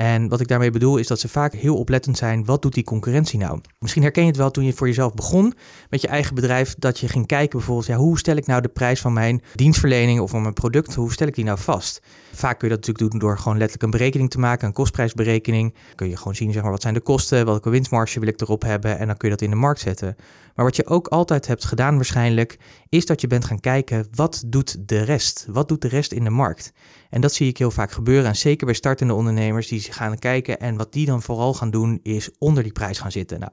En 0.02 0.28
wat 0.28 0.40
ik 0.40 0.48
daarmee 0.48 0.72
bedoel 0.72 0.98
is 0.98 1.08
dat 1.08 1.20
ze 1.20 1.28
vaak 1.28 1.54
heel 1.54 1.78
oplettend 1.78 2.18
zijn. 2.18 2.46
Wat 2.46 2.62
doet 2.62 2.74
die 2.74 2.84
concurrentie 2.84 3.40
nou? 3.40 3.60
Misschien 3.80 4.02
herken 4.02 4.22
je 4.22 4.28
het 4.28 4.38
wel 4.38 4.52
toen 4.52 4.64
je 4.64 4.74
voor 4.74 4.88
jezelf 4.88 5.14
begon 5.14 5.54
met 5.90 6.02
je 6.02 6.08
eigen 6.08 6.36
bedrijf. 6.36 6.76
Dat 6.78 7.00
je 7.00 7.08
ging 7.08 7.28
kijken 7.28 7.58
bijvoorbeeld, 7.58 7.88
ja, 7.88 7.96
hoe 7.96 8.20
stel 8.20 8.36
ik 8.36 8.46
nou 8.46 8.62
de 8.62 8.68
prijs 8.68 9.02
van 9.02 9.14
mijn 9.14 9.42
dienstverlening 9.56 10.20
of 10.20 10.30
van 10.30 10.42
mijn 10.42 10.54
product? 10.54 10.94
Hoe 10.94 11.12
stel 11.12 11.28
ik 11.28 11.36
die 11.36 11.44
nou 11.44 11.58
vast? 11.60 12.02
Vaak 12.34 12.60
kun 12.60 12.68
je 12.68 12.76
dat 12.76 12.88
natuurlijk 12.88 13.12
doen 13.12 13.30
door 13.30 13.38
gewoon 13.38 13.58
letterlijk 13.58 13.84
een 13.84 14.00
berekening 14.00 14.30
te 14.30 14.40
maken, 14.40 14.68
een 14.68 14.74
kostprijsberekening. 14.74 15.76
Kun 15.96 16.10
je 16.10 16.18
gewoon 16.18 16.36
zien, 16.36 16.52
zeg 16.52 16.62
maar, 16.62 16.72
wat 16.72 16.82
zijn 16.82 16.94
de 16.94 17.00
kosten, 17.00 17.46
welke 17.46 17.70
winstmarge 17.70 18.20
wil 18.20 18.30
ik 18.30 18.42
erop 18.42 18.62
hebben 18.62 19.00
en 19.00 19.08
dan 19.08 19.18
kun 19.18 19.30
je 19.30 19.36
dat 19.36 19.44
in 19.44 19.50
de 19.50 19.56
markt 19.56 19.80
zetten. 19.80 20.16
Maar 20.56 20.66
wat 20.66 20.76
je 20.76 20.86
ook 20.86 21.08
altijd 21.08 21.48
hebt 21.48 21.66
gedaan 21.66 21.96
waarschijnlijk, 21.96 22.60
is 22.90 23.06
dat 23.06 23.22
je 23.22 23.28
bent 23.28 23.46
gaan 23.46 23.60
kijken, 23.60 24.08
wat 24.12 24.44
doet 24.46 24.88
de 24.88 25.04
rest? 25.04 25.46
Wat 25.50 25.68
doet 25.68 25.82
de 25.82 25.88
rest 25.88 26.12
in 26.12 26.24
de 26.24 26.30
markt? 26.30 26.74
En 27.10 27.22
dat 27.22 27.34
zie 27.34 27.48
ik 27.48 27.58
heel 27.58 27.72
vaak 27.72 27.92
gebeuren. 27.92 28.26
En 28.26 28.36
zeker 28.36 28.66
bij 28.66 28.76
startende 28.76 29.14
ondernemers 29.14 29.68
die 29.68 29.80
gaan 29.80 30.20
kijken. 30.20 30.60
En 30.60 30.78
wat 30.78 30.94
die 30.94 31.06
dan 31.06 31.22
vooral 31.22 31.54
gaan 31.54 31.72
doen, 31.72 32.00
is 32.04 32.30
onder 32.38 32.64
die 32.64 32.72
prijs 32.72 33.00
gaan 33.00 33.12
zitten. 33.12 33.40
Nou, 33.40 33.52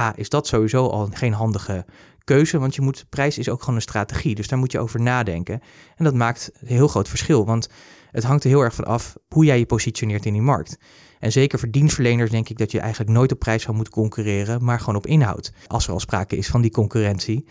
A, 0.00 0.12
is 0.16 0.28
dat 0.28 0.46
sowieso 0.46 0.86
al 0.86 1.08
geen 1.12 1.32
handige 1.32 1.84
keuze. 2.24 2.58
Want 2.58 2.74
je 2.74 2.80
moet, 2.80 3.06
prijs 3.08 3.38
is 3.38 3.48
ook 3.48 3.60
gewoon 3.60 3.74
een 3.74 3.82
strategie. 3.82 4.34
Dus 4.34 4.48
daar 4.48 4.58
moet 4.58 4.72
je 4.72 4.78
over 4.78 5.00
nadenken. 5.00 5.60
En 5.96 6.04
dat 6.04 6.14
maakt 6.14 6.50
een 6.60 6.66
heel 6.66 6.88
groot 6.88 7.08
verschil. 7.08 7.46
Want 7.46 7.68
het 8.10 8.24
hangt 8.24 8.44
er 8.44 8.50
heel 8.50 8.60
erg 8.60 8.74
van 8.74 8.84
af 8.84 9.16
hoe 9.28 9.44
jij 9.44 9.58
je 9.58 9.66
positioneert 9.66 10.26
in 10.26 10.32
die 10.32 10.42
markt. 10.42 10.78
En 11.18 11.32
zeker 11.32 11.58
voor 11.58 11.70
dienstverleners 11.70 12.30
denk 12.30 12.48
ik 12.48 12.58
dat 12.58 12.70
je 12.72 12.80
eigenlijk 12.80 13.10
nooit 13.10 13.32
op 13.32 13.38
prijs 13.38 13.62
zou 13.62 13.74
moeten 13.74 13.94
concurreren, 13.94 14.64
maar 14.64 14.78
gewoon 14.78 14.96
op 14.96 15.06
inhoud. 15.06 15.52
Als 15.66 15.86
er 15.86 15.92
al 15.92 16.00
sprake 16.00 16.36
is 16.36 16.46
van 16.46 16.60
die 16.60 16.70
concurrentie. 16.70 17.46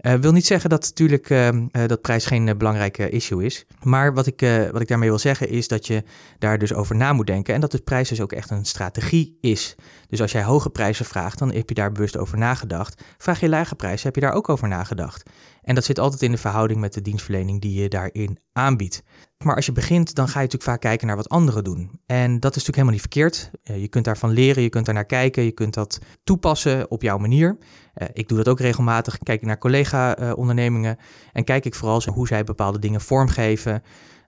Uh, 0.00 0.14
wil 0.14 0.32
niet 0.32 0.46
zeggen 0.46 0.70
dat 0.70 0.80
natuurlijk 0.82 1.30
uh, 1.30 1.48
dat 1.86 2.00
prijs 2.00 2.26
geen 2.26 2.46
uh, 2.46 2.54
belangrijke 2.54 3.08
issue 3.08 3.44
is. 3.44 3.66
Maar 3.82 4.14
wat 4.14 4.26
ik, 4.26 4.40
wat 4.72 4.80
ik 4.80 4.88
daarmee 4.88 5.08
wil 5.08 5.18
zeggen 5.18 5.48
is 5.48 5.68
dat 5.68 5.86
je 5.86 6.02
daar 6.38 6.58
dus 6.58 6.74
over 6.74 6.96
na 6.96 7.12
moet 7.12 7.26
denken. 7.26 7.54
En 7.54 7.60
dat 7.60 7.70
de 7.70 7.78
prijs 7.78 8.08
dus 8.08 8.20
ook 8.20 8.32
echt 8.32 8.50
een 8.50 8.64
strategie 8.64 9.38
is. 9.40 9.74
Dus 10.12 10.20
als 10.20 10.32
jij 10.32 10.42
hoge 10.42 10.70
prijzen 10.70 11.04
vraagt, 11.04 11.38
dan 11.38 11.52
heb 11.52 11.68
je 11.68 11.74
daar 11.74 11.92
bewust 11.92 12.16
over 12.16 12.38
nagedacht. 12.38 13.02
Vraag 13.18 13.40
je 13.40 13.48
lage 13.48 13.74
prijzen, 13.74 14.06
heb 14.06 14.14
je 14.14 14.20
daar 14.20 14.32
ook 14.32 14.48
over 14.48 14.68
nagedacht. 14.68 15.30
En 15.62 15.74
dat 15.74 15.84
zit 15.84 15.98
altijd 15.98 16.22
in 16.22 16.30
de 16.30 16.38
verhouding 16.38 16.80
met 16.80 16.92
de 16.92 17.02
dienstverlening 17.02 17.60
die 17.60 17.82
je 17.82 17.88
daarin 17.88 18.38
aanbiedt. 18.52 19.02
Maar 19.44 19.56
als 19.56 19.66
je 19.66 19.72
begint, 19.72 20.14
dan 20.14 20.26
ga 20.26 20.32
je 20.32 20.44
natuurlijk 20.44 20.70
vaak 20.70 20.80
kijken 20.80 21.06
naar 21.06 21.16
wat 21.16 21.28
anderen 21.28 21.64
doen. 21.64 22.00
En 22.06 22.40
dat 22.40 22.56
is 22.56 22.64
natuurlijk 22.64 22.76
helemaal 22.76 22.92
niet 22.92 23.00
verkeerd. 23.00 23.50
Je 23.62 23.88
kunt 23.88 24.04
daarvan 24.04 24.30
leren, 24.30 24.62
je 24.62 24.68
kunt 24.68 24.86
daar 24.86 24.94
naar 24.94 25.04
kijken, 25.04 25.42
je 25.42 25.52
kunt 25.52 25.74
dat 25.74 25.98
toepassen 26.24 26.90
op 26.90 27.02
jouw 27.02 27.18
manier. 27.18 27.58
Eh, 27.94 28.08
ik 28.12 28.28
doe 28.28 28.38
dat 28.38 28.48
ook 28.48 28.60
regelmatig. 28.60 29.18
Kijk 29.18 29.42
naar 29.42 29.58
collega-ondernemingen 29.58 30.96
en 31.32 31.44
kijk 31.44 31.64
ik 31.64 31.74
vooral 31.74 32.02
hoe 32.02 32.26
zij 32.26 32.44
bepaalde 32.44 32.78
dingen 32.78 33.00
vormgeven. 33.00 33.82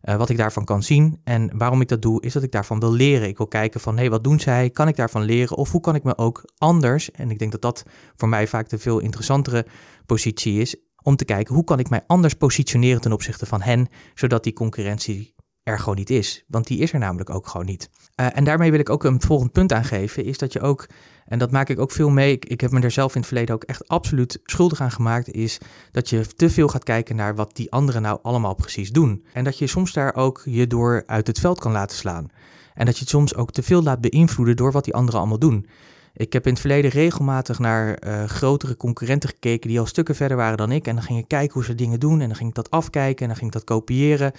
Uh, 0.04 0.16
wat 0.16 0.28
ik 0.28 0.36
daarvan 0.36 0.64
kan 0.64 0.82
zien. 0.82 1.20
En 1.24 1.58
waarom 1.58 1.80
ik 1.80 1.88
dat 1.88 2.02
doe, 2.02 2.22
is 2.22 2.32
dat 2.32 2.42
ik 2.42 2.52
daarvan 2.52 2.80
wil 2.80 2.92
leren. 2.92 3.28
Ik 3.28 3.36
wil 3.36 3.46
kijken 3.46 3.80
van, 3.80 3.98
hé, 3.98 4.08
wat 4.08 4.24
doen 4.24 4.40
zij? 4.40 4.70
Kan 4.70 4.88
ik 4.88 4.96
daarvan 4.96 5.22
leren? 5.22 5.56
Of 5.56 5.70
hoe 5.70 5.80
kan 5.80 5.94
ik 5.94 6.02
me 6.02 6.18
ook 6.18 6.44
anders, 6.58 7.10
en 7.10 7.30
ik 7.30 7.38
denk 7.38 7.52
dat 7.52 7.62
dat 7.62 7.82
voor 8.14 8.28
mij 8.28 8.46
vaak 8.46 8.68
de 8.68 8.78
veel 8.78 8.98
interessantere 8.98 9.66
positie 10.06 10.60
is, 10.60 10.76
om 11.02 11.16
te 11.16 11.24
kijken 11.24 11.54
hoe 11.54 11.64
kan 11.64 11.78
ik 11.78 11.90
mij 11.90 12.02
anders 12.06 12.34
positioneren 12.34 13.00
ten 13.00 13.12
opzichte 13.12 13.46
van 13.46 13.62
hen, 13.62 13.88
zodat 14.14 14.44
die 14.44 14.52
concurrentie 14.52 15.33
er 15.64 15.78
gewoon 15.78 15.96
niet 15.96 16.10
is. 16.10 16.44
Want 16.48 16.66
die 16.66 16.78
is 16.78 16.92
er 16.92 16.98
namelijk 16.98 17.30
ook 17.30 17.46
gewoon 17.46 17.66
niet. 17.66 17.90
Uh, 18.20 18.26
en 18.36 18.44
daarmee 18.44 18.70
wil 18.70 18.80
ik 18.80 18.90
ook 18.90 19.04
een 19.04 19.20
volgend 19.20 19.52
punt 19.52 19.72
aangeven, 19.72 20.24
is 20.24 20.38
dat 20.38 20.52
je 20.52 20.60
ook, 20.60 20.86
en 21.26 21.38
dat 21.38 21.50
maak 21.50 21.68
ik 21.68 21.78
ook 21.78 21.90
veel 21.90 22.10
mee, 22.10 22.38
ik, 22.38 22.60
heb 22.60 22.70
me 22.70 22.80
er 22.80 22.90
zelf 22.90 23.14
in 23.14 23.18
het 23.18 23.28
verleden 23.28 23.54
ook 23.54 23.64
echt 23.64 23.88
absoluut 23.88 24.40
schuldig 24.44 24.80
aan 24.80 24.90
gemaakt, 24.90 25.30
is 25.30 25.58
dat 25.90 26.10
je 26.10 26.26
te 26.26 26.50
veel 26.50 26.68
gaat 26.68 26.84
kijken 26.84 27.16
naar 27.16 27.34
wat 27.34 27.56
die 27.56 27.70
anderen 27.70 28.02
nou 28.02 28.18
allemaal 28.22 28.54
precies 28.54 28.90
doen. 28.90 29.24
En 29.32 29.44
dat 29.44 29.58
je 29.58 29.66
soms 29.66 29.92
daar 29.92 30.14
ook 30.14 30.42
je 30.44 30.66
door 30.66 31.02
uit 31.06 31.26
het 31.26 31.40
veld 31.40 31.60
kan 31.60 31.72
laten 31.72 31.96
slaan. 31.96 32.30
En 32.74 32.86
dat 32.86 32.94
je 32.94 33.00
het 33.00 33.08
soms 33.08 33.34
ook 33.34 33.52
te 33.52 33.62
veel 33.62 33.82
laat 33.82 34.00
beïnvloeden 34.00 34.56
door 34.56 34.72
wat 34.72 34.84
die 34.84 34.94
anderen 34.94 35.20
allemaal 35.20 35.38
doen. 35.38 35.66
Ik 36.16 36.32
heb 36.32 36.44
in 36.46 36.52
het 36.52 36.60
verleden 36.60 36.90
regelmatig 36.90 37.58
naar 37.58 38.06
uh, 38.06 38.24
grotere 38.24 38.76
concurrenten 38.76 39.28
gekeken 39.28 39.68
die 39.68 39.80
al 39.80 39.86
stukken 39.86 40.14
verder 40.14 40.36
waren 40.36 40.56
dan 40.56 40.72
ik. 40.72 40.86
En 40.86 40.94
dan 40.94 41.04
ging 41.04 41.18
ik 41.18 41.28
kijken 41.28 41.52
hoe 41.52 41.64
ze 41.64 41.74
dingen 41.74 42.00
doen 42.00 42.20
en 42.20 42.26
dan 42.26 42.36
ging 42.36 42.48
ik 42.48 42.54
dat 42.54 42.70
afkijken 42.70 43.20
en 43.20 43.26
dan 43.26 43.36
ging 43.36 43.46
ik 43.46 43.56
dat 43.56 43.64
kopiëren. 43.64 44.32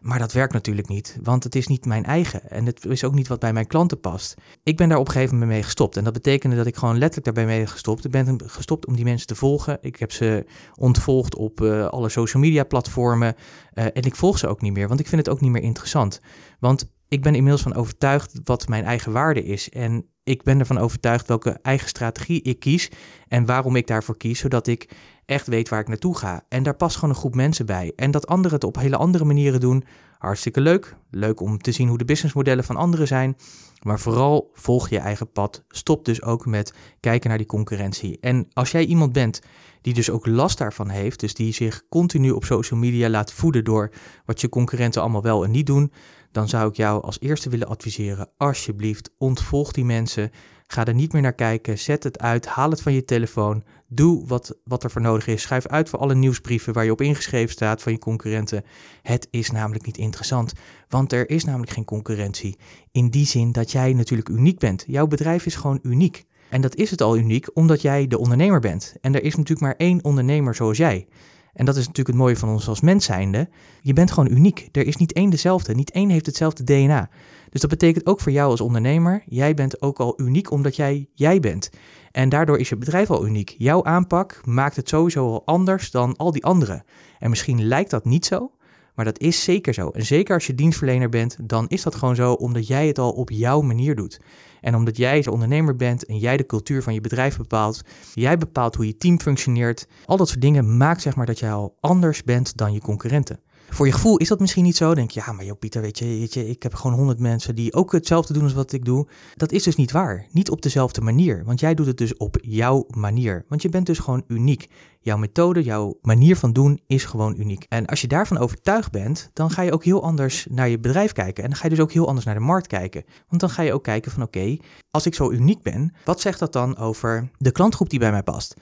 Maar 0.00 0.18
dat 0.18 0.32
werkt 0.32 0.52
natuurlijk 0.52 0.88
niet, 0.88 1.18
want 1.22 1.44
het 1.44 1.54
is 1.54 1.66
niet 1.66 1.84
mijn 1.84 2.04
eigen 2.04 2.50
en 2.50 2.66
het 2.66 2.84
is 2.84 3.04
ook 3.04 3.14
niet 3.14 3.28
wat 3.28 3.38
bij 3.38 3.52
mijn 3.52 3.66
klanten 3.66 4.00
past. 4.00 4.34
Ik 4.62 4.76
ben 4.76 4.88
daar 4.88 4.98
op 4.98 5.06
een 5.06 5.12
gegeven 5.12 5.34
moment 5.34 5.52
mee 5.52 5.62
gestopt 5.62 5.96
en 5.96 6.04
dat 6.04 6.12
betekende 6.12 6.56
dat 6.56 6.66
ik 6.66 6.76
gewoon 6.76 6.98
letterlijk 6.98 7.36
daarbij 7.36 7.56
mee 7.56 7.66
gestopt. 7.66 8.04
Ik 8.04 8.10
ben 8.10 8.40
gestopt 8.46 8.86
om 8.86 8.96
die 8.96 9.04
mensen 9.04 9.26
te 9.26 9.34
volgen. 9.34 9.78
Ik 9.80 9.96
heb 9.96 10.12
ze 10.12 10.46
ontvolgd 10.74 11.34
op 11.36 11.60
uh, 11.60 11.86
alle 11.86 12.08
social 12.08 12.42
media 12.42 12.64
platformen 12.64 13.34
uh, 13.74 13.84
en 13.84 14.02
ik 14.02 14.16
volg 14.16 14.38
ze 14.38 14.46
ook 14.46 14.60
niet 14.60 14.72
meer, 14.72 14.88
want 14.88 15.00
ik 15.00 15.08
vind 15.08 15.26
het 15.26 15.34
ook 15.34 15.40
niet 15.40 15.50
meer 15.50 15.62
interessant. 15.62 16.20
Want 16.60 16.90
ik 17.08 17.22
ben 17.22 17.34
inmiddels 17.34 17.62
van 17.62 17.74
overtuigd 17.74 18.40
wat 18.44 18.68
mijn 18.68 18.84
eigen 18.84 19.12
waarde 19.12 19.44
is. 19.44 19.70
En 19.70 20.06
ik 20.26 20.42
ben 20.42 20.58
ervan 20.58 20.78
overtuigd 20.78 21.28
welke 21.28 21.58
eigen 21.62 21.88
strategie 21.88 22.42
ik 22.42 22.58
kies 22.58 22.90
en 23.28 23.46
waarom 23.46 23.76
ik 23.76 23.86
daarvoor 23.86 24.16
kies, 24.16 24.38
zodat 24.38 24.66
ik 24.66 24.88
echt 25.26 25.46
weet 25.46 25.68
waar 25.68 25.80
ik 25.80 25.88
naartoe 25.88 26.16
ga. 26.16 26.42
En 26.48 26.62
daar 26.62 26.76
past 26.76 26.94
gewoon 26.94 27.10
een 27.10 27.20
groep 27.20 27.34
mensen 27.34 27.66
bij. 27.66 27.92
En 27.96 28.10
dat 28.10 28.26
anderen 28.26 28.52
het 28.52 28.64
op 28.64 28.76
hele 28.76 28.96
andere 28.96 29.24
manieren 29.24 29.60
doen, 29.60 29.84
hartstikke 30.18 30.60
leuk. 30.60 30.96
Leuk 31.10 31.40
om 31.40 31.58
te 31.58 31.72
zien 31.72 31.88
hoe 31.88 31.98
de 31.98 32.04
businessmodellen 32.04 32.64
van 32.64 32.76
anderen 32.76 33.06
zijn. 33.06 33.36
Maar 33.82 34.00
vooral 34.00 34.50
volg 34.52 34.88
je 34.88 34.98
eigen 34.98 35.32
pad. 35.32 35.64
Stop 35.68 36.04
dus 36.04 36.22
ook 36.22 36.46
met 36.46 36.74
kijken 37.00 37.28
naar 37.28 37.38
die 37.38 37.46
concurrentie. 37.46 38.18
En 38.20 38.48
als 38.52 38.70
jij 38.70 38.84
iemand 38.84 39.12
bent 39.12 39.40
die 39.80 39.94
dus 39.94 40.10
ook 40.10 40.26
last 40.26 40.58
daarvan 40.58 40.88
heeft, 40.88 41.20
dus 41.20 41.34
die 41.34 41.52
zich 41.52 41.82
continu 41.88 42.30
op 42.30 42.44
social 42.44 42.80
media 42.80 43.08
laat 43.08 43.32
voeden 43.32 43.64
door 43.64 43.90
wat 44.24 44.40
je 44.40 44.48
concurrenten 44.48 45.00
allemaal 45.02 45.22
wel 45.22 45.44
en 45.44 45.50
niet 45.50 45.66
doen, 45.66 45.92
dan 46.36 46.48
zou 46.48 46.68
ik 46.68 46.76
jou 46.76 47.02
als 47.02 47.20
eerste 47.20 47.48
willen 47.48 47.68
adviseren: 47.68 48.28
alsjeblieft, 48.36 49.10
ontvolg 49.18 49.72
die 49.72 49.84
mensen. 49.84 50.30
Ga 50.66 50.84
er 50.84 50.94
niet 50.94 51.12
meer 51.12 51.22
naar 51.22 51.32
kijken. 51.32 51.78
Zet 51.78 52.02
het 52.02 52.18
uit. 52.18 52.46
Haal 52.46 52.70
het 52.70 52.82
van 52.82 52.92
je 52.92 53.04
telefoon. 53.04 53.64
Doe 53.88 54.26
wat, 54.26 54.56
wat 54.64 54.84
er 54.84 54.90
voor 54.90 55.00
nodig 55.00 55.26
is. 55.26 55.42
Schrijf 55.42 55.66
uit 55.66 55.88
voor 55.88 55.98
alle 55.98 56.14
nieuwsbrieven 56.14 56.72
waar 56.72 56.84
je 56.84 56.90
op 56.90 57.00
ingeschreven 57.00 57.52
staat 57.52 57.82
van 57.82 57.92
je 57.92 57.98
concurrenten. 57.98 58.64
Het 59.02 59.28
is 59.30 59.50
namelijk 59.50 59.86
niet 59.86 59.96
interessant, 59.96 60.52
want 60.88 61.12
er 61.12 61.30
is 61.30 61.44
namelijk 61.44 61.72
geen 61.72 61.84
concurrentie. 61.84 62.58
In 62.92 63.10
die 63.10 63.26
zin 63.26 63.52
dat 63.52 63.72
jij 63.72 63.92
natuurlijk 63.92 64.28
uniek 64.28 64.58
bent. 64.58 64.84
Jouw 64.86 65.06
bedrijf 65.06 65.46
is 65.46 65.54
gewoon 65.56 65.78
uniek. 65.82 66.24
En 66.50 66.60
dat 66.60 66.74
is 66.74 66.90
het 66.90 67.02
al 67.02 67.16
uniek 67.16 67.50
omdat 67.54 67.82
jij 67.82 68.06
de 68.06 68.18
ondernemer 68.18 68.60
bent. 68.60 68.94
En 69.00 69.14
er 69.14 69.22
is 69.22 69.34
natuurlijk 69.36 69.60
maar 69.60 69.76
één 69.76 70.04
ondernemer 70.04 70.54
zoals 70.54 70.76
jij. 70.76 71.06
En 71.56 71.64
dat 71.64 71.76
is 71.76 71.86
natuurlijk 71.86 72.08
het 72.08 72.16
mooie 72.16 72.36
van 72.36 72.48
ons 72.48 72.68
als 72.68 72.80
mens 72.80 73.04
zijnde. 73.04 73.48
Je 73.80 73.92
bent 73.92 74.10
gewoon 74.10 74.30
uniek. 74.30 74.68
Er 74.72 74.86
is 74.86 74.96
niet 74.96 75.12
één 75.12 75.30
dezelfde. 75.30 75.74
Niet 75.74 75.90
één 75.90 76.08
heeft 76.08 76.26
hetzelfde 76.26 76.64
DNA. 76.64 77.08
Dus 77.50 77.60
dat 77.60 77.70
betekent 77.70 78.06
ook 78.06 78.20
voor 78.20 78.32
jou 78.32 78.50
als 78.50 78.60
ondernemer, 78.60 79.22
jij 79.26 79.54
bent 79.54 79.82
ook 79.82 79.98
al 79.98 80.20
uniek 80.20 80.50
omdat 80.50 80.76
jij 80.76 81.08
jij 81.14 81.40
bent. 81.40 81.70
En 82.10 82.28
daardoor 82.28 82.58
is 82.58 82.68
je 82.68 82.76
bedrijf 82.76 83.10
al 83.10 83.26
uniek. 83.26 83.54
Jouw 83.58 83.84
aanpak 83.84 84.40
maakt 84.44 84.76
het 84.76 84.88
sowieso 84.88 85.26
al 85.26 85.42
anders 85.44 85.90
dan 85.90 86.16
al 86.16 86.32
die 86.32 86.44
anderen. 86.44 86.84
En 87.18 87.30
misschien 87.30 87.66
lijkt 87.66 87.90
dat 87.90 88.04
niet 88.04 88.26
zo, 88.26 88.50
maar 88.96 89.04
dat 89.04 89.18
is 89.18 89.44
zeker 89.44 89.74
zo. 89.74 89.88
En 89.88 90.06
zeker 90.06 90.34
als 90.34 90.46
je 90.46 90.54
dienstverlener 90.54 91.08
bent, 91.08 91.36
dan 91.42 91.68
is 91.68 91.82
dat 91.82 91.94
gewoon 91.94 92.14
zo 92.14 92.32
omdat 92.32 92.66
jij 92.66 92.86
het 92.86 92.98
al 92.98 93.10
op 93.10 93.30
jouw 93.30 93.60
manier 93.60 93.94
doet. 93.94 94.20
En 94.60 94.74
omdat 94.74 94.96
jij 94.96 95.20
de 95.20 95.30
ondernemer 95.30 95.76
bent 95.76 96.06
en 96.06 96.18
jij 96.18 96.36
de 96.36 96.46
cultuur 96.46 96.82
van 96.82 96.94
je 96.94 97.00
bedrijf 97.00 97.36
bepaalt, 97.36 97.82
jij 98.14 98.38
bepaalt 98.38 98.74
hoe 98.74 98.86
je 98.86 98.96
team 98.96 99.20
functioneert, 99.20 99.86
al 100.06 100.16
dat 100.16 100.28
soort 100.28 100.40
dingen 100.40 100.76
maakt 100.76 101.02
zeg 101.02 101.16
maar 101.16 101.26
dat 101.26 101.38
jij 101.38 101.52
al 101.52 101.76
anders 101.80 102.24
bent 102.24 102.56
dan 102.56 102.72
je 102.72 102.80
concurrenten. 102.80 103.40
Voor 103.70 103.86
je 103.86 103.92
gevoel 103.92 104.16
is 104.16 104.28
dat 104.28 104.40
misschien 104.40 104.64
niet 104.64 104.76
zo. 104.76 104.94
Denk 104.94 105.10
je, 105.10 105.22
ja, 105.26 105.32
maar 105.32 105.44
joh 105.44 105.58
Pieter, 105.58 105.82
weet 105.82 105.98
je, 105.98 106.04
weet 106.04 106.34
je, 106.34 106.48
ik 106.48 106.62
heb 106.62 106.74
gewoon 106.74 106.96
honderd 106.96 107.18
mensen 107.18 107.54
die 107.54 107.74
ook 107.74 107.92
hetzelfde 107.92 108.32
doen 108.32 108.42
als 108.42 108.52
wat 108.52 108.72
ik 108.72 108.84
doe. 108.84 109.08
Dat 109.34 109.52
is 109.52 109.62
dus 109.62 109.76
niet 109.76 109.92
waar. 109.92 110.26
Niet 110.30 110.50
op 110.50 110.62
dezelfde 110.62 111.00
manier. 111.00 111.42
Want 111.44 111.60
jij 111.60 111.74
doet 111.74 111.86
het 111.86 111.98
dus 111.98 112.16
op 112.16 112.36
jouw 112.40 112.86
manier. 112.88 113.44
Want 113.48 113.62
je 113.62 113.68
bent 113.68 113.86
dus 113.86 113.98
gewoon 113.98 114.24
uniek. 114.28 114.68
Jouw 115.00 115.16
methode, 115.16 115.62
jouw 115.62 115.98
manier 116.02 116.36
van 116.36 116.52
doen 116.52 116.80
is 116.86 117.04
gewoon 117.04 117.34
uniek. 117.38 117.66
En 117.68 117.86
als 117.86 118.00
je 118.00 118.06
daarvan 118.06 118.38
overtuigd 118.38 118.90
bent, 118.90 119.30
dan 119.32 119.50
ga 119.50 119.62
je 119.62 119.72
ook 119.72 119.84
heel 119.84 120.02
anders 120.02 120.46
naar 120.50 120.68
je 120.68 120.78
bedrijf 120.78 121.12
kijken. 121.12 121.42
En 121.42 121.50
dan 121.50 121.58
ga 121.58 121.64
je 121.64 121.74
dus 121.74 121.80
ook 121.80 121.92
heel 121.92 122.06
anders 122.06 122.26
naar 122.26 122.34
de 122.34 122.40
markt 122.40 122.66
kijken. 122.66 123.04
Want 123.28 123.40
dan 123.40 123.50
ga 123.50 123.62
je 123.62 123.72
ook 123.72 123.82
kijken 123.82 124.12
van 124.12 124.22
oké, 124.22 124.56
als 124.90 125.06
ik 125.06 125.14
zo 125.14 125.30
uniek 125.30 125.62
ben, 125.62 125.94
wat 126.04 126.20
zegt 126.20 126.38
dat 126.38 126.52
dan 126.52 126.76
over 126.76 127.30
de 127.38 127.52
klantgroep 127.52 127.90
die 127.90 127.98
bij 127.98 128.10
mij 128.10 128.22
past? 128.22 128.54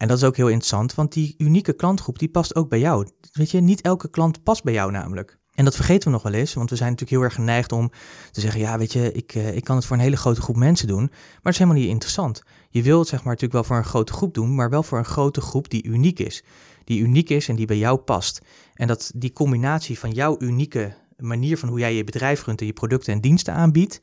En 0.00 0.08
dat 0.08 0.16
is 0.16 0.24
ook 0.24 0.36
heel 0.36 0.48
interessant, 0.48 0.94
want 0.94 1.12
die 1.12 1.34
unieke 1.38 1.72
klantgroep 1.72 2.18
die 2.18 2.28
past 2.28 2.54
ook 2.54 2.68
bij 2.68 2.78
jou. 2.78 3.08
Weet 3.32 3.50
je, 3.50 3.60
niet 3.60 3.80
elke 3.80 4.10
klant 4.10 4.42
past 4.42 4.62
bij 4.62 4.72
jou 4.72 4.90
namelijk. 4.90 5.38
En 5.54 5.64
dat 5.64 5.74
vergeten 5.74 6.04
we 6.04 6.10
nog 6.10 6.22
wel 6.22 6.32
eens, 6.32 6.54
want 6.54 6.70
we 6.70 6.76
zijn 6.76 6.90
natuurlijk 6.90 7.18
heel 7.18 7.28
erg 7.28 7.34
geneigd 7.34 7.72
om 7.72 7.90
te 8.30 8.40
zeggen: 8.40 8.60
ja, 8.60 8.78
weet 8.78 8.92
je, 8.92 9.12
ik, 9.12 9.34
uh, 9.34 9.56
ik 9.56 9.64
kan 9.64 9.76
het 9.76 9.84
voor 9.84 9.96
een 9.96 10.02
hele 10.02 10.16
grote 10.16 10.40
groep 10.40 10.56
mensen 10.56 10.86
doen, 10.86 11.02
maar 11.02 11.38
het 11.42 11.52
is 11.52 11.58
helemaal 11.58 11.80
niet 11.80 11.90
interessant. 11.90 12.42
Je 12.70 12.82
wilt 12.82 13.08
zeg 13.08 13.18
maar 13.18 13.32
natuurlijk 13.32 13.52
wel 13.52 13.64
voor 13.64 13.76
een 13.76 13.90
grote 13.90 14.12
groep 14.12 14.34
doen, 14.34 14.54
maar 14.54 14.70
wel 14.70 14.82
voor 14.82 14.98
een 14.98 15.04
grote 15.04 15.40
groep 15.40 15.70
die 15.70 15.84
uniek 15.84 16.18
is. 16.18 16.44
Die 16.84 17.00
uniek 17.00 17.30
is 17.30 17.48
en 17.48 17.56
die 17.56 17.66
bij 17.66 17.78
jou 17.78 17.98
past. 17.98 18.40
En 18.74 18.86
dat 18.86 19.12
die 19.14 19.32
combinatie 19.32 19.98
van 19.98 20.10
jouw 20.10 20.36
unieke 20.38 20.96
manier 21.16 21.58
van 21.58 21.68
hoe 21.68 21.78
jij 21.78 21.94
je 21.94 22.04
bedrijf 22.04 22.44
runt 22.44 22.60
en 22.60 22.66
je 22.66 22.72
producten 22.72 23.12
en 23.12 23.20
diensten 23.20 23.54
aanbiedt 23.54 24.00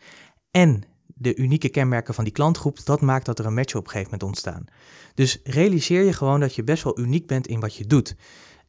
en 0.52 0.84
de 1.18 1.36
unieke 1.36 1.70
kenmerken 1.70 2.14
van 2.14 2.24
die 2.24 2.34
klantgroep, 2.34 2.86
dat 2.86 3.02
maakt 3.02 3.26
dat 3.26 3.40
er 3.40 3.46
een 3.46 3.54
match 3.54 3.76
op 3.76 3.84
een 3.84 3.90
gegeven 3.90 4.12
moment 4.12 4.30
ontstaan. 4.30 4.66
Dus 5.14 5.40
realiseer 5.44 6.04
je 6.04 6.14
gewoon 6.14 6.40
dat 6.40 6.56
je 6.56 6.64
best 6.64 6.84
wel 6.84 7.00
uniek 7.00 7.28
bent 7.28 7.48
in 7.48 7.60
wat 7.60 7.76
je 7.76 7.86
doet. 7.86 8.16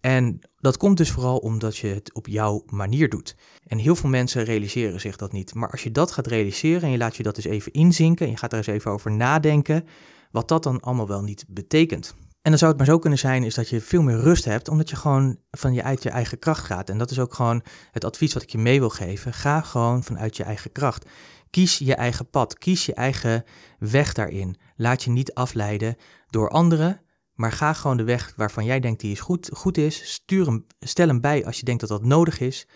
En 0.00 0.38
dat 0.56 0.76
komt 0.76 0.96
dus 0.96 1.10
vooral 1.10 1.38
omdat 1.38 1.76
je 1.76 1.86
het 1.86 2.14
op 2.14 2.26
jouw 2.26 2.62
manier 2.66 3.08
doet. 3.08 3.36
En 3.66 3.78
heel 3.78 3.96
veel 3.96 4.08
mensen 4.08 4.44
realiseren 4.44 5.00
zich 5.00 5.16
dat 5.16 5.32
niet. 5.32 5.54
Maar 5.54 5.70
als 5.70 5.82
je 5.82 5.90
dat 5.90 6.12
gaat 6.12 6.26
realiseren 6.26 6.82
en 6.82 6.90
je 6.90 6.98
laat 6.98 7.16
je 7.16 7.22
dat 7.22 7.36
eens 7.36 7.46
even 7.46 7.72
inzinken 7.72 8.26
en 8.26 8.32
je 8.32 8.38
gaat 8.38 8.52
er 8.52 8.58
eens 8.58 8.66
even 8.66 8.90
over 8.90 9.12
nadenken, 9.12 9.84
wat 10.30 10.48
dat 10.48 10.62
dan 10.62 10.80
allemaal 10.80 11.08
wel 11.08 11.22
niet 11.22 11.44
betekent. 11.48 12.14
En 12.42 12.50
dan 12.50 12.58
zou 12.58 12.70
het 12.70 12.80
maar 12.80 12.90
zo 12.94 12.98
kunnen 12.98 13.18
zijn, 13.18 13.42
is 13.42 13.54
dat 13.54 13.68
je 13.68 13.80
veel 13.80 14.02
meer 14.02 14.20
rust 14.20 14.44
hebt, 14.44 14.68
omdat 14.68 14.90
je 14.90 14.96
gewoon 14.96 15.38
van 15.50 15.74
je 15.74 15.82
uit 15.82 16.02
je 16.02 16.10
eigen 16.10 16.38
kracht 16.38 16.64
gaat. 16.64 16.90
En 16.90 16.98
dat 16.98 17.10
is 17.10 17.18
ook 17.18 17.34
gewoon 17.34 17.62
het 17.90 18.04
advies 18.04 18.32
wat 18.32 18.42
ik 18.42 18.50
je 18.50 18.58
mee 18.58 18.78
wil 18.78 18.90
geven. 18.90 19.32
Ga 19.32 19.60
gewoon 19.60 20.04
vanuit 20.04 20.36
je 20.36 20.42
eigen 20.42 20.72
kracht. 20.72 21.08
Kies 21.50 21.78
je 21.78 21.94
eigen 21.94 22.30
pad, 22.30 22.58
kies 22.58 22.86
je 22.86 22.94
eigen 22.94 23.44
weg 23.78 24.12
daarin. 24.12 24.56
Laat 24.76 25.02
je 25.02 25.10
niet 25.10 25.34
afleiden 25.34 25.96
door 26.30 26.50
anderen, 26.50 27.00
maar 27.34 27.52
ga 27.52 27.72
gewoon 27.72 27.96
de 27.96 28.04
weg 28.04 28.32
waarvan 28.36 28.64
jij 28.64 28.80
denkt 28.80 29.00
die 29.00 29.12
is 29.12 29.20
goed, 29.20 29.50
goed 29.52 29.76
is. 29.76 30.12
Stuur 30.12 30.46
hem, 30.46 30.66
stel 30.78 31.08
hem 31.08 31.20
bij 31.20 31.44
als 31.44 31.58
je 31.58 31.64
denkt 31.64 31.80
dat 31.80 31.90
dat 31.90 32.04
nodig 32.04 32.40
is. 32.40 32.66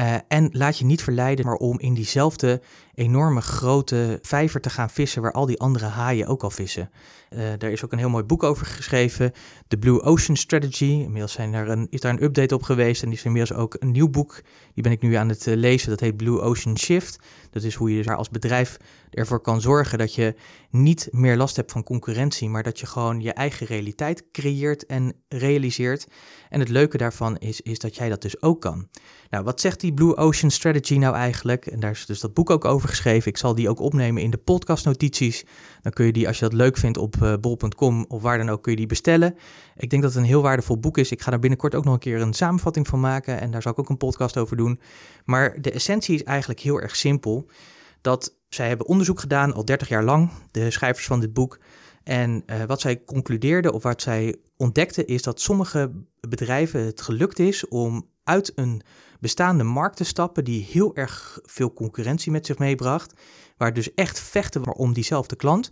Uh, 0.00 0.14
en 0.28 0.48
laat 0.52 0.78
je 0.78 0.84
niet 0.84 1.02
verleiden 1.02 1.44
maar 1.44 1.54
om 1.54 1.80
in 1.80 1.94
diezelfde 1.94 2.62
enorme 2.96 3.40
grote 3.40 4.18
vijver 4.22 4.60
te 4.60 4.70
gaan 4.70 4.90
vissen 4.90 5.22
waar 5.22 5.32
al 5.32 5.46
die 5.46 5.60
andere 5.60 5.86
haaien 5.86 6.26
ook 6.26 6.42
al 6.42 6.50
vissen. 6.50 6.90
Uh, 7.30 7.40
daar 7.58 7.70
is 7.70 7.84
ook 7.84 7.92
een 7.92 7.98
heel 7.98 8.08
mooi 8.08 8.24
boek 8.24 8.42
over 8.42 8.66
geschreven, 8.66 9.32
The 9.68 9.76
Blue 9.76 10.02
Ocean 10.02 10.36
Strategy. 10.36 10.84
Inmiddels 10.84 11.32
zijn 11.32 11.54
er 11.54 11.68
een, 11.68 11.86
is 11.90 12.00
daar 12.00 12.12
een 12.12 12.22
update 12.22 12.54
op 12.54 12.62
geweest 12.62 13.02
en 13.02 13.12
is 13.12 13.24
inmiddels 13.24 13.58
ook 13.58 13.76
een 13.78 13.90
nieuw 13.90 14.08
boek. 14.08 14.42
Die 14.74 14.82
ben 14.82 14.92
ik 14.92 15.02
nu 15.02 15.14
aan 15.14 15.28
het 15.28 15.46
uh, 15.46 15.56
lezen, 15.56 15.90
dat 15.90 16.00
heet 16.00 16.16
Blue 16.16 16.40
Ocean 16.40 16.78
Shift. 16.78 17.18
Dat 17.50 17.62
is 17.62 17.74
hoe 17.74 17.96
je 17.96 18.02
daar 18.02 18.16
als 18.16 18.30
bedrijf 18.30 18.76
ervoor 19.10 19.40
kan 19.40 19.60
zorgen 19.60 19.98
dat 19.98 20.14
je 20.14 20.34
niet 20.70 21.08
meer 21.10 21.36
last 21.36 21.56
hebt 21.56 21.72
van 21.72 21.82
concurrentie, 21.82 22.48
maar 22.48 22.62
dat 22.62 22.80
je 22.80 22.86
gewoon 22.86 23.20
je 23.20 23.32
eigen 23.32 23.66
realiteit 23.66 24.24
creëert 24.32 24.86
en 24.86 25.14
realiseert. 25.28 26.06
En 26.48 26.60
het 26.60 26.68
leuke 26.68 26.96
daarvan 26.96 27.36
is, 27.36 27.60
is 27.60 27.78
dat 27.78 27.96
jij 27.96 28.08
dat 28.08 28.22
dus 28.22 28.42
ook 28.42 28.60
kan. 28.60 28.88
Nou, 29.30 29.44
wat 29.44 29.60
zegt 29.60 29.80
die 29.80 29.94
Blue 29.94 30.16
Ocean 30.16 30.50
Strategy 30.50 30.98
nou 30.98 31.14
eigenlijk? 31.14 31.66
En 31.66 31.80
daar 31.80 31.90
is 31.90 32.06
dus 32.06 32.20
dat 32.20 32.34
boek 32.34 32.50
ook 32.50 32.64
over 32.64 32.85
geschreven. 32.88 33.30
Ik 33.30 33.36
zal 33.36 33.54
die 33.54 33.68
ook 33.68 33.80
opnemen 33.80 34.22
in 34.22 34.30
de 34.30 34.36
podcastnotities. 34.36 35.44
Dan 35.82 35.92
kun 35.92 36.06
je 36.06 36.12
die, 36.12 36.26
als 36.26 36.38
je 36.38 36.44
dat 36.44 36.52
leuk 36.52 36.76
vindt, 36.76 36.98
op 36.98 37.16
uh, 37.22 37.34
bol.com 37.40 38.04
of 38.08 38.22
waar 38.22 38.38
dan 38.38 38.48
ook, 38.48 38.62
kun 38.62 38.72
je 38.72 38.78
die 38.78 38.86
bestellen. 38.86 39.34
Ik 39.76 39.90
denk 39.90 40.02
dat 40.02 40.12
het 40.12 40.20
een 40.20 40.28
heel 40.28 40.42
waardevol 40.42 40.78
boek 40.78 40.98
is. 40.98 41.10
Ik 41.10 41.20
ga 41.20 41.30
daar 41.30 41.40
binnenkort 41.40 41.74
ook 41.74 41.84
nog 41.84 41.94
een 41.94 42.00
keer 42.00 42.20
een 42.20 42.34
samenvatting 42.34 42.86
van 42.86 43.00
maken. 43.00 43.40
En 43.40 43.50
daar 43.50 43.62
zal 43.62 43.72
ik 43.72 43.78
ook 43.78 43.88
een 43.88 43.96
podcast 43.96 44.36
over 44.36 44.56
doen. 44.56 44.80
Maar 45.24 45.60
de 45.60 45.70
essentie 45.70 46.14
is 46.14 46.22
eigenlijk 46.22 46.60
heel 46.60 46.80
erg 46.80 46.96
simpel. 46.96 47.50
Dat 48.00 48.36
zij 48.48 48.68
hebben 48.68 48.86
onderzoek 48.86 49.20
gedaan, 49.20 49.54
al 49.54 49.64
30 49.64 49.88
jaar 49.88 50.04
lang, 50.04 50.30
de 50.50 50.70
schrijvers 50.70 51.06
van 51.06 51.20
dit 51.20 51.32
boek. 51.32 51.58
En 52.06 52.42
uh, 52.46 52.64
wat 52.64 52.80
zij 52.80 53.04
concludeerden 53.04 53.72
of 53.72 53.82
wat 53.82 54.02
zij 54.02 54.36
ontdekten 54.56 55.06
is 55.06 55.22
dat 55.22 55.40
sommige 55.40 55.90
bedrijven 56.28 56.84
het 56.84 57.00
gelukt 57.00 57.38
is 57.38 57.68
om 57.68 58.08
uit 58.24 58.52
een 58.54 58.82
bestaande 59.20 59.64
markt 59.64 59.96
te 59.96 60.04
stappen 60.04 60.44
die 60.44 60.64
heel 60.64 60.96
erg 60.96 61.38
veel 61.42 61.72
concurrentie 61.72 62.32
met 62.32 62.46
zich 62.46 62.58
meebracht, 62.58 63.12
waar 63.56 63.72
dus 63.72 63.94
echt 63.94 64.20
vechten 64.20 64.76
om 64.76 64.92
diezelfde 64.92 65.36
klant. 65.36 65.70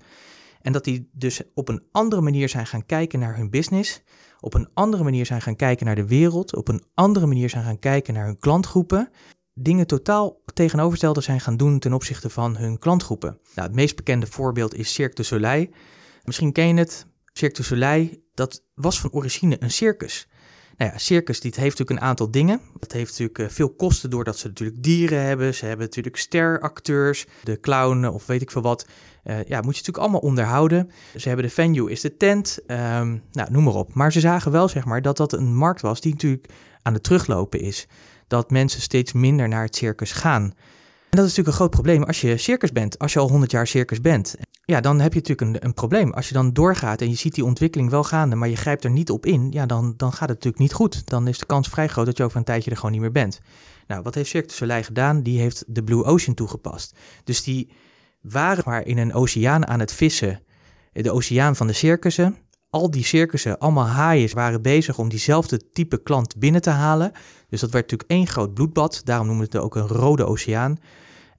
En 0.61 0.73
dat 0.73 0.85
die 0.85 1.09
dus 1.13 1.41
op 1.55 1.69
een 1.69 1.83
andere 1.93 2.23
manier 2.23 2.49
zijn 2.49 2.67
gaan 2.67 2.87
kijken 2.87 3.19
naar 3.19 3.37
hun 3.37 3.51
business, 3.51 4.03
op 4.41 4.55
een 4.55 4.69
andere 4.75 5.03
manier 5.03 5.27
zijn 5.27 5.43
gaan 5.43 5.57
kijken 5.57 5.87
naar 5.87 5.95
de 5.95 6.07
wereld, 6.07 6.57
op 6.57 6.69
een 6.69 6.83
andere 6.95 7.27
manier 7.27 7.51
zijn 7.51 7.65
gaan 7.65 7.79
kijken 7.79 8.15
naar 8.15 8.27
hun 8.27 8.39
klantgroepen, 8.39 9.11
dingen 9.53 9.87
totaal 9.87 10.41
tegenovergestelde 10.55 11.21
zijn 11.21 11.41
gaan 11.41 11.57
doen 11.57 11.79
ten 11.79 11.93
opzichte 11.93 12.31
van 12.31 12.57
hun 12.57 12.79
klantgroepen. 12.79 13.39
Nou, 13.55 13.69
het 13.69 13.77
meest 13.77 13.97
bekende 13.97 14.27
voorbeeld 14.27 14.75
is 14.75 14.93
Cirque 14.93 15.15
du 15.15 15.25
Soleil. 15.25 15.69
Misschien 16.25 16.53
ken 16.53 16.67
je 16.67 16.75
het. 16.75 17.07
Cirque 17.33 17.57
du 17.57 17.63
Soleil, 17.63 18.09
dat 18.35 18.63
was 18.75 19.01
van 19.01 19.13
origine 19.13 19.57
een 19.61 19.71
circus. 19.71 20.29
Nou 20.77 20.91
ja, 20.91 20.99
circus 20.99 21.41
dit 21.41 21.57
heeft 21.57 21.79
natuurlijk 21.79 22.01
een 22.01 22.09
aantal 22.09 22.31
dingen. 22.31 22.61
Dat 22.79 22.93
heeft 22.93 23.11
natuurlijk 23.11 23.39
eh, 23.39 23.49
veel 23.49 23.71
kosten 23.71 24.11
doordat 24.11 24.39
ze 24.39 24.47
natuurlijk 24.47 24.83
dieren 24.83 25.23
hebben. 25.23 25.55
Ze 25.55 25.67
hebben 25.67 25.87
natuurlijk 25.87 26.17
steracteurs, 26.17 27.27
de 27.43 27.61
clown 27.61 28.07
of 28.07 28.27
weet 28.27 28.43
ik 28.43 28.51
veel 28.51 28.63
wat. 28.63 28.87
Uh, 29.25 29.37
ja, 29.37 29.57
moet 29.61 29.77
je 29.77 29.81
natuurlijk 29.81 29.99
allemaal 29.99 30.21
onderhouden. 30.21 30.91
Ze 31.17 31.29
hebben 31.29 31.47
de 31.47 31.53
venue, 31.53 31.91
is 31.91 32.01
de 32.01 32.17
tent, 32.17 32.59
um, 32.67 33.23
nou, 33.33 33.51
noem 33.51 33.65
maar 33.65 33.75
op. 33.75 33.95
Maar 33.95 34.13
ze 34.13 34.21
zagen 34.21 34.53
wel, 34.53 34.69
zeg 34.69 34.85
maar, 34.85 35.03
dat 35.03 35.17
dat 35.17 35.33
een 35.33 35.55
markt 35.55 35.81
was 35.81 36.01
die 36.01 36.13
natuurlijk 36.13 36.49
aan 36.83 36.93
het 36.93 37.03
teruglopen 37.03 37.61
is. 37.61 37.87
Dat 38.27 38.51
mensen 38.51 38.81
steeds 38.81 39.13
minder 39.13 39.49
naar 39.49 39.63
het 39.63 39.77
circus 39.77 40.13
gaan. 40.13 40.55
En 41.15 41.21
dat 41.21 41.29
is 41.29 41.37
natuurlijk 41.37 41.49
een 41.49 41.67
groot 41.67 41.83
probleem 41.83 42.03
als 42.03 42.21
je 42.21 42.37
circus 42.37 42.73
bent, 42.73 42.99
als 42.99 43.13
je 43.13 43.19
al 43.19 43.29
100 43.29 43.51
jaar 43.51 43.67
circus 43.67 44.01
bent 44.01 44.37
ja, 44.65 44.81
dan 44.81 45.01
heb 45.01 45.13
je 45.13 45.19
natuurlijk 45.19 45.57
een, 45.57 45.69
een, 45.69 45.75
probleem. 45.75 46.13
Als 46.13 46.29
je 46.29 46.35
dan 46.35 46.53
doorgaat 46.53 47.01
en 47.01 47.09
je 47.09 47.17
ziet 47.17 47.35
die 47.35 47.45
ontwikkeling 47.45 47.91
wel 47.91 48.05
gaande, 48.05 48.37
maar 48.37 48.49
je 48.49 48.57
grijpt 48.57 48.85
er 48.85 48.91
niet 48.91 49.11
op 49.11 49.27
in, 49.27 49.51
ja, 49.51 49.67
dan, 49.67 49.95
dan 49.97 50.11
gaat 50.11 50.29
het 50.29 50.29
natuurlijk 50.29 50.59
niet 50.59 50.73
goed. 50.73 51.07
Dan 51.07 51.29
is 51.29 51.39
de 51.39 51.47
kans 51.47 51.69
vrij 51.69 51.89
groot 51.89 52.07
dat 52.07 52.17
je 52.17 52.25
over 52.25 52.37
een 52.37 52.45
tijdje 52.45 52.71
er 52.71 52.77
gewoon 52.77 52.93
niet 52.93 53.01
meer 53.01 53.13
bent. 53.13 53.41
Nou, 53.87 54.03
wat 54.03 54.15
heeft 54.15 54.29
Cirque 54.29 54.49
du 54.49 54.55
Soleil 54.55 54.83
gedaan? 54.83 55.23
Die 55.23 55.41
heeft 55.41 55.65
de 55.67 55.85
Blue 55.85 56.05
Ocean 56.05 56.35
toegepast. 56.35 56.95
Dus 57.25 57.43
die 57.43 57.73
waren 58.21 58.63
maar 58.67 58.87
in 58.87 58.99
een 58.99 59.15
oceaan 59.15 59.67
aan 59.67 59.81
het 59.81 59.93
vissen, 59.93 60.43
de 60.93 61.13
oceaan 61.13 61.57
van 61.57 61.67
de 61.67 61.73
circussen. 61.73 62.37
Al 62.71 62.91
die 62.91 63.05
circussen, 63.05 63.59
allemaal 63.59 63.87
haaien, 63.87 64.35
waren 64.35 64.63
bezig 64.63 64.99
om 64.99 65.09
diezelfde 65.09 65.71
type 65.71 66.03
klant 66.03 66.37
binnen 66.37 66.61
te 66.61 66.71
halen. 66.71 67.13
Dus 67.49 67.61
dat 67.61 67.71
werd 67.71 67.91
natuurlijk 67.91 68.11
één 68.11 68.27
groot 68.27 68.55
bloedbad. 68.55 69.01
Daarom 69.05 69.27
noemen 69.27 69.49
we 69.51 69.57
het 69.57 69.65
ook 69.65 69.77
een 69.77 69.89
rode 69.89 70.25
oceaan. 70.25 70.79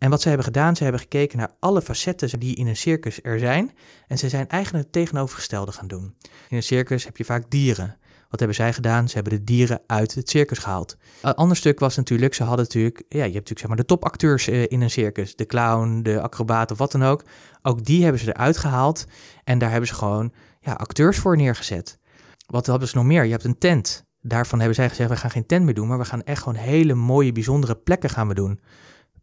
En 0.05 0.11
wat 0.11 0.21
ze 0.21 0.27
hebben 0.27 0.45
gedaan, 0.45 0.75
ze 0.75 0.83
hebben 0.83 1.01
gekeken 1.01 1.37
naar 1.37 1.51
alle 1.59 1.81
facetten 1.81 2.39
die 2.39 2.55
in 2.55 2.67
een 2.67 2.75
circus 2.75 3.19
er 3.23 3.39
zijn. 3.39 3.71
En 4.07 4.17
ze 4.17 4.29
zijn 4.29 4.47
eigenlijk 4.47 4.83
het 4.83 4.93
tegenovergestelde 4.93 5.71
gaan 5.71 5.87
doen. 5.87 6.15
In 6.49 6.57
een 6.57 6.63
circus 6.63 7.05
heb 7.05 7.17
je 7.17 7.25
vaak 7.25 7.49
dieren. 7.49 7.97
Wat 8.29 8.39
hebben 8.39 8.57
zij 8.57 8.73
gedaan? 8.73 9.07
Ze 9.07 9.15
hebben 9.15 9.33
de 9.33 9.43
dieren 9.43 9.81
uit 9.87 10.15
het 10.15 10.29
circus 10.29 10.57
gehaald. 10.57 10.97
Een 11.21 11.33
ander 11.33 11.57
stuk 11.57 11.79
was 11.79 11.95
natuurlijk, 11.95 12.33
ze 12.33 12.43
hadden 12.43 12.65
natuurlijk, 12.65 12.97
ja, 12.97 13.17
je 13.17 13.21
hebt 13.21 13.33
natuurlijk 13.33 13.59
zeg 13.59 13.67
maar 13.67 13.77
de 13.77 13.85
topacteurs 13.85 14.47
uh, 14.47 14.63
in 14.67 14.81
een 14.81 14.89
circus. 14.89 15.35
De 15.35 15.45
clown, 15.45 16.01
de 16.01 16.21
acrobaat 16.21 16.71
of 16.71 16.77
wat 16.77 16.91
dan 16.91 17.03
ook. 17.03 17.23
Ook 17.61 17.85
die 17.85 18.03
hebben 18.03 18.21
ze 18.21 18.27
eruit 18.27 18.57
gehaald. 18.57 19.05
En 19.43 19.59
daar 19.59 19.69
hebben 19.69 19.87
ze 19.87 19.95
gewoon 19.95 20.33
ja, 20.59 20.73
acteurs 20.73 21.17
voor 21.17 21.37
neergezet. 21.37 21.99
Wat 22.45 22.65
hebben 22.65 22.87
ze 22.87 22.95
nog 22.95 23.05
meer? 23.05 23.23
Je 23.23 23.31
hebt 23.31 23.43
een 23.43 23.57
tent. 23.57 24.05
Daarvan 24.21 24.59
hebben 24.59 24.75
zij 24.75 24.89
gezegd, 24.89 25.09
we 25.09 25.17
gaan 25.17 25.31
geen 25.31 25.45
tent 25.45 25.65
meer 25.65 25.73
doen, 25.73 25.87
maar 25.87 25.97
we 25.97 26.05
gaan 26.05 26.23
echt 26.23 26.43
gewoon 26.43 26.59
hele 26.59 26.93
mooie, 26.93 27.31
bijzondere 27.31 27.75
plekken 27.75 28.09
gaan 28.09 28.27
we 28.27 28.33
doen 28.33 28.59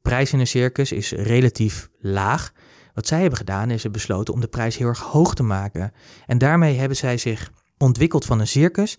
prijs 0.03 0.33
in 0.33 0.41
een 0.41 0.47
circus 0.47 0.93
is 0.93 1.13
relatief 1.13 1.89
laag. 1.99 2.53
Wat 2.95 3.07
zij 3.07 3.21
hebben 3.21 3.39
gedaan 3.39 3.71
is 3.71 3.83
ze 3.83 3.91
besloten 3.91 4.35
om 4.35 4.41
de 4.41 4.49
prijs 4.49 4.77
heel 4.77 4.87
erg 4.87 5.01
hoog 5.01 5.35
te 5.35 5.43
maken. 5.43 5.93
En 6.27 6.39
daarmee 6.39 6.79
hebben 6.79 6.97
zij 6.97 7.17
zich 7.17 7.51
ontwikkeld 7.79 8.25
van 8.25 8.41
een 8.41 8.47
circus 8.47 8.99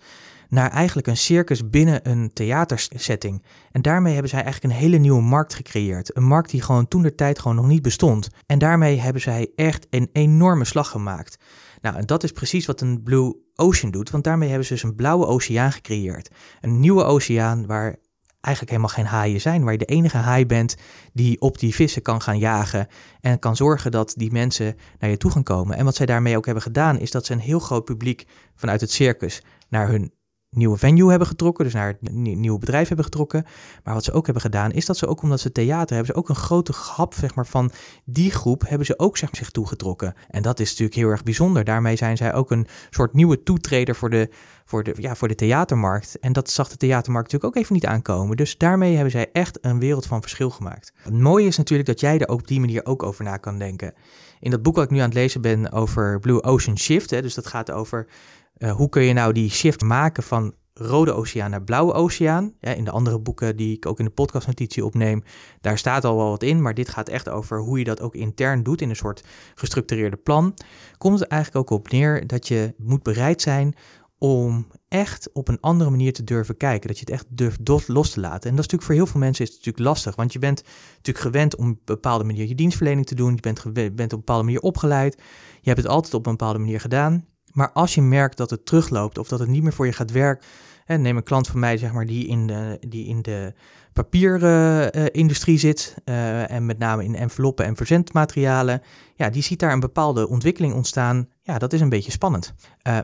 naar 0.50 0.72
eigenlijk 0.72 1.07
een 1.07 1.17
circus 1.17 1.69
binnen 1.69 2.10
een 2.10 2.33
theatersetting. 2.33 3.43
En 3.72 3.81
daarmee 3.81 4.13
hebben 4.13 4.29
zij 4.29 4.43
eigenlijk 4.43 4.74
een 4.74 4.79
hele 4.79 4.98
nieuwe 4.98 5.22
markt 5.22 5.53
gecreëerd. 5.53 6.17
Een 6.17 6.24
markt 6.24 6.50
die 6.50 6.62
gewoon 6.62 6.88
toen 6.88 7.01
de 7.01 7.15
tijd 7.15 7.39
gewoon 7.39 7.55
nog 7.55 7.67
niet 7.67 7.81
bestond. 7.81 8.29
En 8.45 8.60
daarmee 8.60 9.00
hebben 9.00 9.22
zij 9.22 9.51
echt 9.55 9.88
een 9.89 10.10
enorme 10.12 10.65
slag 10.65 10.89
gemaakt. 10.89 11.38
Nou, 11.81 11.95
en 11.95 12.05
dat 12.05 12.24
is 12.24 12.31
precies 12.31 12.65
wat 12.65 12.81
een 12.81 13.03
Blue 13.03 13.36
Ocean 13.55 13.91
doet, 13.91 14.10
want 14.10 14.24
daarmee 14.24 14.50
hebben 14.50 14.67
ze 14.67 14.74
dus 14.74 14.83
een 14.83 14.95
blauwe 14.95 15.25
oceaan 15.25 15.72
gecreëerd. 15.72 16.29
Een 16.62 16.79
nieuwe 16.79 17.03
oceaan 17.03 17.65
waar 17.65 17.95
eigenlijk 18.44 18.76
helemaal 18.76 18.96
geen 18.96 19.06
haaien 19.06 19.42
zijn, 19.42 19.64
waar 19.64 19.72
je 19.72 19.78
de 19.78 19.86
enige 19.86 20.18
haai 20.18 20.46
bent 20.46 20.76
die 21.14 21.42
op 21.42 21.60
die 21.60 21.76
vissen 21.76 22.02
kan 22.02 22.22
gaan 22.22 22.38
jagen 22.38 22.88
en 23.22 23.40
kan 23.40 23.56
zorgen 23.56 23.92
dat 23.92 24.14
die 24.18 24.32
mensen 24.32 24.78
naar 25.00 25.10
je 25.10 25.18
toe 25.18 25.32
gaan 25.32 25.44
komen. 25.44 25.78
En 25.78 25.86
wat 25.86 25.96
zij 25.96 26.06
daarmee 26.06 26.38
ook 26.38 26.46
hebben 26.46 26.64
gedaan, 26.64 27.00
is 27.00 27.12
dat 27.12 27.26
ze 27.26 27.34
een 27.34 27.40
heel 27.40 27.60
groot 27.60 27.86
publiek 27.86 28.26
vanuit 28.56 28.82
het 28.82 28.92
circus 28.92 29.42
naar 29.70 29.88
hun 29.88 30.12
nieuwe 30.50 30.78
venue 30.78 31.10
hebben 31.10 31.28
getrokken, 31.28 31.64
dus 31.64 31.74
naar 31.74 31.88
het 31.88 32.12
nieuwe 32.12 32.60
bedrijf 32.60 32.88
hebben 32.88 33.06
getrokken. 33.06 33.46
Maar 33.84 33.94
wat 33.94 34.04
ze 34.04 34.12
ook 34.12 34.26
hebben 34.26 34.44
gedaan, 34.44 34.72
is 34.72 34.86
dat 34.86 34.98
ze 34.98 35.08
ook 35.08 35.22
omdat 35.22 35.40
ze 35.40 35.52
theater 35.52 35.96
hebben, 35.96 36.14
ze 36.14 36.20
ook 36.20 36.30
een 36.30 36.36
grote 36.36 36.74
grap 36.74 37.14
zeg 37.14 37.36
maar, 37.36 37.48
van 37.48 37.72
die 38.06 38.32
groep 38.32 38.68
hebben 38.68 38.86
ze 38.86 39.00
ook 39.00 39.18
zeg 39.18 39.30
zich 39.32 39.50
toegetrokken. 39.50 40.14
En 40.30 40.42
dat 40.42 40.60
is 40.60 40.70
natuurlijk 40.70 40.98
heel 40.98 41.10
erg 41.10 41.24
bijzonder. 41.24 41.64
Daarmee 41.64 41.96
zijn 41.96 42.18
zij 42.18 42.34
ook 42.34 42.52
een 42.52 42.68
soort 42.90 43.14
nieuwe 43.14 43.44
toetreder 43.44 43.96
voor 43.96 44.10
de, 44.10 44.30
voor 44.65 44.84
de, 44.84 44.93
ja, 44.98 45.15
voor 45.15 45.27
de 45.27 45.36
theatermarkt. 45.36 46.20
En 46.20 46.34
dat 46.34 46.50
zag 46.50 46.70
de 46.70 46.77
theatermarkt 46.77 47.32
natuurlijk 47.32 47.58
ook 47.58 47.63
even 47.63 47.75
niet 47.75 47.86
aankomen. 47.86 48.38
Dus 48.38 48.58
daarmee 48.58 48.93
hebben 48.93 49.12
zij 49.12 49.29
echt 49.32 49.58
een 49.62 49.79
wereld 49.79 50.05
van 50.05 50.22
verschil 50.22 50.50
gemaakt. 50.50 50.93
Het 50.96 51.20
mooie 51.20 51.48
is 51.48 51.58
natuurlijk 51.58 51.89
dat 51.89 52.00
jij 52.00 52.20
er 52.20 52.27
op 52.27 52.48
die 52.48 52.60
manier 52.60 52.86
ook 52.86 53.03
over 53.03 53.24
na 53.24 53.38
kan 53.38 53.58
denken. 53.58 53.93
In 54.39 54.51
dat 54.51 54.62
boek 54.62 54.75
wat 54.75 54.84
ik 54.84 54.89
nu 54.89 54.98
aan 54.98 55.05
het 55.05 55.13
lezen 55.13 55.41
ben 55.41 55.72
over 55.72 56.20
Blue 56.20 56.43
Ocean 56.43 56.77
Shift, 56.77 57.10
hè, 57.10 57.22
dus 57.22 57.34
dat 57.34 57.48
gaat 57.48 57.72
over 57.72 58.08
uh, 58.58 58.72
hoe 58.72 58.89
kun 58.89 59.03
je 59.03 59.13
nou 59.13 59.34
die 59.34 59.50
shift 59.50 59.82
maken 59.82 60.24
van 60.24 60.53
Rode 60.74 61.13
Oceaan 61.13 61.50
naar 61.50 61.63
Blauwe 61.63 61.93
Oceaan? 61.93 62.53
Ja, 62.60 62.72
in 62.72 62.84
de 62.84 62.91
andere 62.91 63.20
boeken 63.20 63.55
die 63.55 63.75
ik 63.75 63.86
ook 63.86 64.00
in 64.00 64.05
de 64.05 64.12
podcastnotitie 64.12 64.86
opneem, 64.86 65.24
daar 65.62 65.77
staat 65.77 66.05
al 66.05 66.17
wel 66.17 66.29
wat 66.29 66.43
in, 66.43 66.62
maar 66.62 66.74
dit 66.74 66.89
gaat 66.89 67.10
echt 67.10 67.29
over 67.29 67.60
hoe 67.60 67.77
je 67.77 67.84
dat 67.84 68.01
ook 68.01 68.15
intern 68.15 68.63
doet 68.63 68.82
in 68.82 68.89
een 68.89 68.96
soort 68.96 69.24
gestructureerde 69.55 70.17
plan. 70.17 70.53
Komt 70.98 71.20
het 71.20 71.29
eigenlijk 71.29 71.72
ook 71.72 71.79
op 71.79 71.91
neer 71.91 72.27
dat 72.27 72.48
je 72.48 72.74
moet 72.77 73.03
bereid 73.03 73.41
zijn 73.41 73.75
om 74.24 74.68
echt 74.88 75.30
op 75.34 75.48
een 75.48 75.60
andere 75.60 75.89
manier 75.89 76.13
te 76.13 76.24
durven 76.24 76.58
kijken. 76.58 76.88
Dat 76.88 77.00
je 77.00 77.06
het 77.06 77.13
echt 77.13 77.25
durft 77.30 77.88
los 77.88 78.10
te 78.10 78.20
laten. 78.20 78.50
En 78.50 78.56
dat 78.56 78.65
is 78.65 78.72
natuurlijk 78.72 78.84
voor 78.84 78.96
heel 78.96 79.06
veel 79.06 79.20
mensen 79.20 79.46
is 79.46 79.51
natuurlijk 79.51 79.86
lastig. 79.86 80.15
Want 80.15 80.34
je 80.34 80.39
bent 80.39 80.63
natuurlijk 80.96 81.25
gewend 81.25 81.56
om 81.56 81.70
op 81.70 81.75
een 81.75 81.82
bepaalde 81.86 82.24
manier 82.24 82.48
je 82.48 82.56
dienstverlening 82.56 83.06
te 83.06 83.15
doen. 83.15 83.34
Je 83.36 83.42
bent, 83.42 83.74
bent 83.74 83.96
op 83.96 84.00
een 84.00 84.18
bepaalde 84.18 84.44
manier 84.44 84.60
opgeleid. 84.60 85.15
Je 85.62 85.70
hebt 85.70 85.82
het 85.82 85.88
altijd 85.88 86.13
op 86.13 86.25
een 86.25 86.32
bepaalde 86.32 86.60
manier 86.60 86.80
gedaan. 86.80 87.25
Maar 87.51 87.72
als 87.72 87.96
je 87.96 88.01
merkt 88.01 88.38
dat 88.38 88.50
het 88.50 88.65
terugloopt 88.65 89.18
of 89.18 89.27
dat 89.27 89.39
het 89.39 89.50
niet 89.50 89.63
meer 89.63 89.74
voor 89.74 89.86
je 89.86 89.94
gaat 89.94 90.12
werken. 90.12 90.46
En 90.86 91.02
neem 91.02 91.18
een 91.18 91.24
klant 91.24 91.48
van 91.48 91.60
mij, 91.60 91.78
zeg 91.78 91.94
maar, 91.94 92.06
die 92.06 92.28
in 92.28 92.48
de, 92.48 92.78
die 92.88 93.08
in 93.08 93.22
de 93.22 93.54
papierindustrie 93.94 95.58
zit. 95.58 95.96
Uh, 96.06 96.52
en 96.52 96.66
met 96.66 96.78
name 96.78 97.04
in 97.04 97.16
enveloppen 97.16 97.66
en 97.66 97.75
verzendmaterialen. 97.75 98.82
Ja, 99.16 99.30
die 99.30 99.44
ziet 99.44 99.60
daar 99.60 99.72
een 99.72 99.80
bepaalde 99.80 100.28
ontwikkeling 100.28 100.74
ontstaan. 100.74 101.28
Ja, 101.42 101.58
dat 101.58 101.74
is 101.74 101.82
een 101.82 101.90
beetje 101.90 102.12
spannend. 102.12 102.54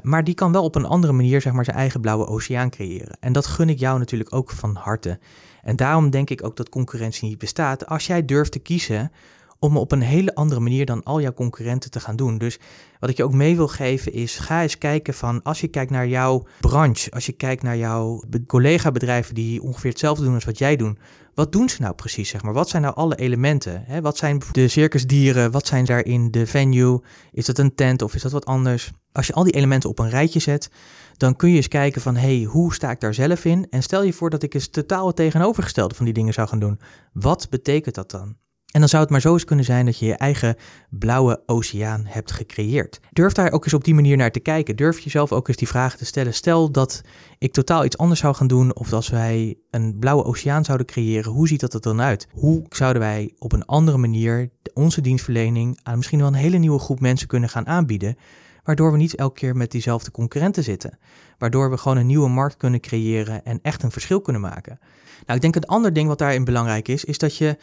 Maar 0.02 0.24
die 0.24 0.34
kan 0.34 0.52
wel 0.52 0.64
op 0.64 0.76
een 0.76 0.86
andere 0.86 1.14
manier, 1.14 1.42
zeg 1.42 1.54
maar, 1.54 1.66
zijn 1.66 1.78
eigen 1.78 2.02
blauwe 2.02 2.28
oceaan 2.28 2.70
creëren. 2.70 3.18
En 3.20 3.34
dat 3.34 3.46
gun 3.46 3.70
ik 3.70 3.80
jou 3.80 4.00
natuurlijk 4.00 4.34
ook 4.34 4.52
van 4.52 4.76
harte. 4.76 5.20
En 5.62 5.76
daarom 5.76 6.10
denk 6.10 6.30
ik 6.30 6.44
ook 6.44 6.56
dat 6.56 6.70
concurrentie 6.70 7.30
niet 7.30 7.38
bestaat. 7.38 7.86
Als 7.86 8.08
jij 8.08 8.26
durft 8.26 8.52
te 8.52 8.60
kiezen 8.60 9.12
om 9.60 9.78
op 9.78 9.92
een 9.92 10.02
hele 10.02 10.36
andere 10.36 10.60
manier 10.60 10.86
dan 10.86 11.04
al 11.04 11.22
jouw 11.22 11.34
concurrenten 11.34 11.92
te 11.92 12.00
gaan 12.00 12.16
doen. 12.16 12.38
Dus 12.38 12.60
wat 13.00 13.10
ik 13.10 13.18
je 13.18 13.24
ook 13.24 13.34
mee 13.34 13.56
wil 13.56 13.68
geven 13.68 14.14
is, 14.14 14.38
ga 14.38 14.62
eens 14.62 14.78
kijken 14.78 15.14
van, 15.14 15.44
als 15.44 15.62
je 15.62 15.68
kijkt 15.68 15.92
naar 15.92 16.08
jouw 16.08 16.46
branche, 16.60 17.12
als 17.12 17.26
je 17.26 17.32
kijkt 17.32 17.64
naar 17.64 17.78
jouw 17.78 18.24
collega-bedrijven 18.48 19.36
die 19.36 19.62
ongeveer 19.62 19.90
hetzelfde 19.90 20.24
doen 20.24 20.34
als 20.34 20.46
wat 20.46 20.58
jij 20.58 20.76
doet, 20.76 20.98
wat 21.34 21.52
doen 21.52 21.70
ze 21.70 21.82
nou 21.82 21.94
precies, 21.94 22.30
zeg 22.30 22.44
maar? 22.44 22.54
Wat 22.54 22.70
zijn 22.70 22.82
nou 22.82 22.96
alle 22.96 23.16
elementen? 23.16 23.86
Wat 24.02 24.18
zijn 24.18 24.42
de 24.52 24.68
circusdieren? 24.68 25.52
Wat 25.52 25.68
zijn 25.68 25.86
daarin 25.86 26.32
de 26.32 26.48
venue? 26.48 27.02
Is 27.32 27.46
dat 27.46 27.58
een 27.58 27.76
tent 27.76 28.02
of 28.02 28.16
is 28.16 28.22
dat 28.22 28.32
wat 28.32 28.46
anders? 28.46 28.92
Als 29.12 29.28
je 29.28 29.34
al 29.34 29.44
die 29.44 29.54
elementen 29.54 29.90
op 29.90 30.00
een 30.00 30.10
rijtje 30.10 30.40
zet, 30.40 30.70
dan 31.18 31.36
kun 31.36 31.50
je 31.50 31.56
eens 31.56 31.68
kijken 31.68 32.02
van, 32.02 32.16
hey, 32.16 32.44
hoe 32.44 32.74
sta 32.74 32.92
ik 32.92 33.00
daar 33.00 33.14
zelf 33.14 33.46
in? 33.46 33.68
En 33.70 33.84
stel 33.84 34.04
je 34.04 34.14
voor 34.14 34.30
dat 34.30 34.44
ik 34.44 34.54
eens 34.54 34.70
totaal 34.70 35.08
het 35.08 35.16
tegenovergestelde 35.16 35.96
van 35.96 36.06
die 36.06 36.14
dingen 36.14 36.34
zou 36.34 36.48
gaan 36.48 36.60
doen. 36.60 36.80
Wat 37.14 37.48
betekent 37.50 37.96
dat 37.96 38.12
dan? 38.12 38.36
En 38.72 38.80
dan 38.80 38.90
zou 38.90 39.02
het 39.02 39.12
maar 39.12 39.22
zo 39.22 39.34
eens 39.34 39.46
kunnen 39.46 39.66
zijn 39.66 39.86
dat 39.86 40.00
je 40.00 40.06
je 40.06 40.14
eigen 40.14 40.56
blauwe 40.90 41.44
oceaan 41.46 42.02
hebt 42.06 42.32
gecreëerd. 42.32 43.00
Durf 43.12 43.34
daar 43.34 43.52
ook 43.52 43.64
eens 43.64 43.74
op 43.74 43.84
die 43.84 43.94
manier 43.94 44.18
naar 44.18 44.32
te 44.32 44.40
kijken. 44.40 44.76
Durf 44.76 45.00
jezelf 45.00 45.32
ook 45.32 45.48
eens 45.48 45.58
die 45.58 45.68
vragen 45.68 45.98
te 45.98 46.06
stellen. 46.06 46.34
Stel 46.34 46.72
dat 46.72 47.02
ik 47.38 47.54
totaal 47.54 47.86
iets 47.86 47.98
anders 47.98 48.20
zou 48.20 48.36
gaan 48.36 48.48
doen, 48.48 48.76
of 48.76 48.94
als 48.94 49.10
wij 49.10 49.58
een 49.72 50.00
blauwe 50.00 50.24
oceaan 50.24 50.66
zouden 50.66 50.88
creëren, 50.88 51.32
hoe 51.32 51.48
ziet 51.48 51.60
dat 51.60 51.74
er 51.74 51.82
dan 51.82 52.02
uit? 52.02 52.28
Hoe 52.32 52.66
zouden 52.70 53.02
wij 53.02 53.34
op 53.38 53.52
een 53.52 53.66
andere 53.66 53.98
manier 53.98 54.50
onze 54.74 55.02
dienstverlening 55.02 55.80
aan 55.84 55.98
misschien 55.98 56.20
wel 56.20 56.28
een 56.28 56.34
hele 56.34 56.58
nieuwe 56.58 56.80
groep 56.80 57.00
mensen 57.00 57.28
kunnen 57.28 57.50
gaan 57.50 57.68
aanbieden? 57.68 58.16
Waardoor 58.64 58.92
we 58.92 58.98
niet 58.98 59.16
elke 59.16 59.40
keer 59.40 59.56
met 59.56 59.72
diezelfde 59.72 60.12
concurrenten 60.12 60.64
zitten. 60.64 60.98
Waardoor 61.38 61.70
we 61.70 61.78
gewoon 61.78 61.98
een 61.98 62.06
nieuwe 62.06 62.30
markt 62.30 62.58
kunnen 62.58 62.80
creëren 62.80 63.46
en 63.46 63.60
echt 63.62 63.84
een 63.84 63.92
verschil 63.92 64.22
kunnen 64.22 64.42
maken. 64.42 64.80
Nou, 65.26 65.36
ik 65.36 65.42
denk 65.42 65.56
een 65.56 65.66
ander 65.66 65.94
ding 65.94 66.08
wat 66.08 66.18
daarin 66.18 66.44
belangrijk 66.44 66.88
is, 66.88 67.06
is 67.06 67.18
dat 67.18 67.38
je 67.38 67.58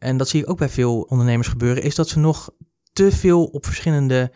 en 0.00 0.16
dat 0.16 0.28
zie 0.28 0.42
ik 0.42 0.50
ook 0.50 0.58
bij 0.58 0.68
veel 0.68 1.00
ondernemers 1.00 1.48
gebeuren, 1.48 1.82
is 1.82 1.94
dat 1.94 2.08
ze 2.08 2.18
nog 2.18 2.50
te 2.92 3.12
veel 3.12 3.44
op 3.44 3.66
verschillende, 3.66 4.32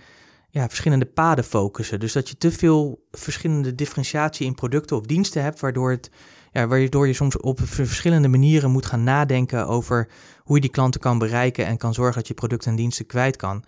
ja, 0.51 0.69
verschillende 0.69 1.07
paden 1.07 1.45
focussen. 1.45 2.01
Dus 2.01 2.13
dat 2.13 2.29
je 2.29 2.37
te 2.37 2.53
veel 2.53 3.07
verschillende 3.11 3.75
differentiatie 3.75 4.47
in 4.47 4.55
producten 4.55 4.97
of 4.97 5.07
diensten 5.07 5.43
hebt, 5.43 5.61
waardoor, 5.61 5.91
het, 5.91 6.11
ja, 6.53 6.67
waardoor 6.67 7.07
je 7.07 7.13
soms 7.13 7.37
op 7.37 7.61
verschillende 7.63 8.29
manieren 8.29 8.71
moet 8.71 8.87
gaan 8.87 9.05
nadenken 9.05 9.67
over 9.67 10.09
hoe 10.39 10.55
je 10.55 10.63
die 10.63 10.71
klanten 10.71 11.01
kan 11.01 11.19
bereiken 11.19 11.67
en 11.67 11.77
kan 11.77 11.95
zorgen 11.95 12.15
dat 12.15 12.29
je 12.29 12.35
producten 12.35 12.71
en 12.71 12.77
diensten 12.77 13.07
kwijt 13.07 13.37
kan. 13.37 13.65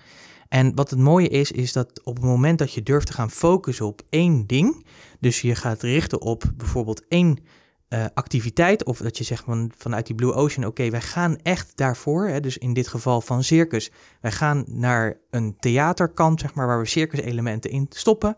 En 0.48 0.74
wat 0.74 0.90
het 0.90 0.98
mooie 0.98 1.28
is, 1.28 1.52
is 1.52 1.72
dat 1.72 2.00
op 2.04 2.16
het 2.16 2.24
moment 2.24 2.58
dat 2.58 2.72
je 2.72 2.82
durft 2.82 3.06
te 3.06 3.12
gaan 3.12 3.30
focussen 3.30 3.86
op 3.86 4.02
één 4.08 4.46
ding, 4.46 4.86
dus 5.20 5.40
je 5.40 5.54
gaat 5.54 5.82
richten 5.82 6.20
op 6.20 6.52
bijvoorbeeld 6.56 7.08
één 7.08 7.38
uh, 7.88 8.04
activiteit. 8.14 8.84
Of 8.84 8.98
dat 8.98 9.18
je 9.18 9.24
zegt 9.24 9.44
van, 9.44 9.70
vanuit 9.76 10.06
die 10.06 10.14
Blue 10.14 10.32
Ocean, 10.32 10.66
oké, 10.66 10.90
wij 10.90 11.00
gaan 11.00 11.36
echt 11.42 11.72
daarvoor. 11.74 12.28
Hè, 12.28 12.40
dus 12.40 12.58
in 12.58 12.72
dit 12.72 12.88
geval 12.88 13.20
van 13.20 13.44
circus. 13.44 13.90
Wij 14.20 14.32
gaan 14.32 14.64
naar 14.66 15.16
een 15.30 15.56
theaterkant, 15.58 16.40
zeg 16.40 16.54
maar, 16.54 16.66
waar 16.66 16.80
we 16.80 16.86
circuselementen 16.86 17.70
in 17.70 17.86
stoppen. 17.88 18.36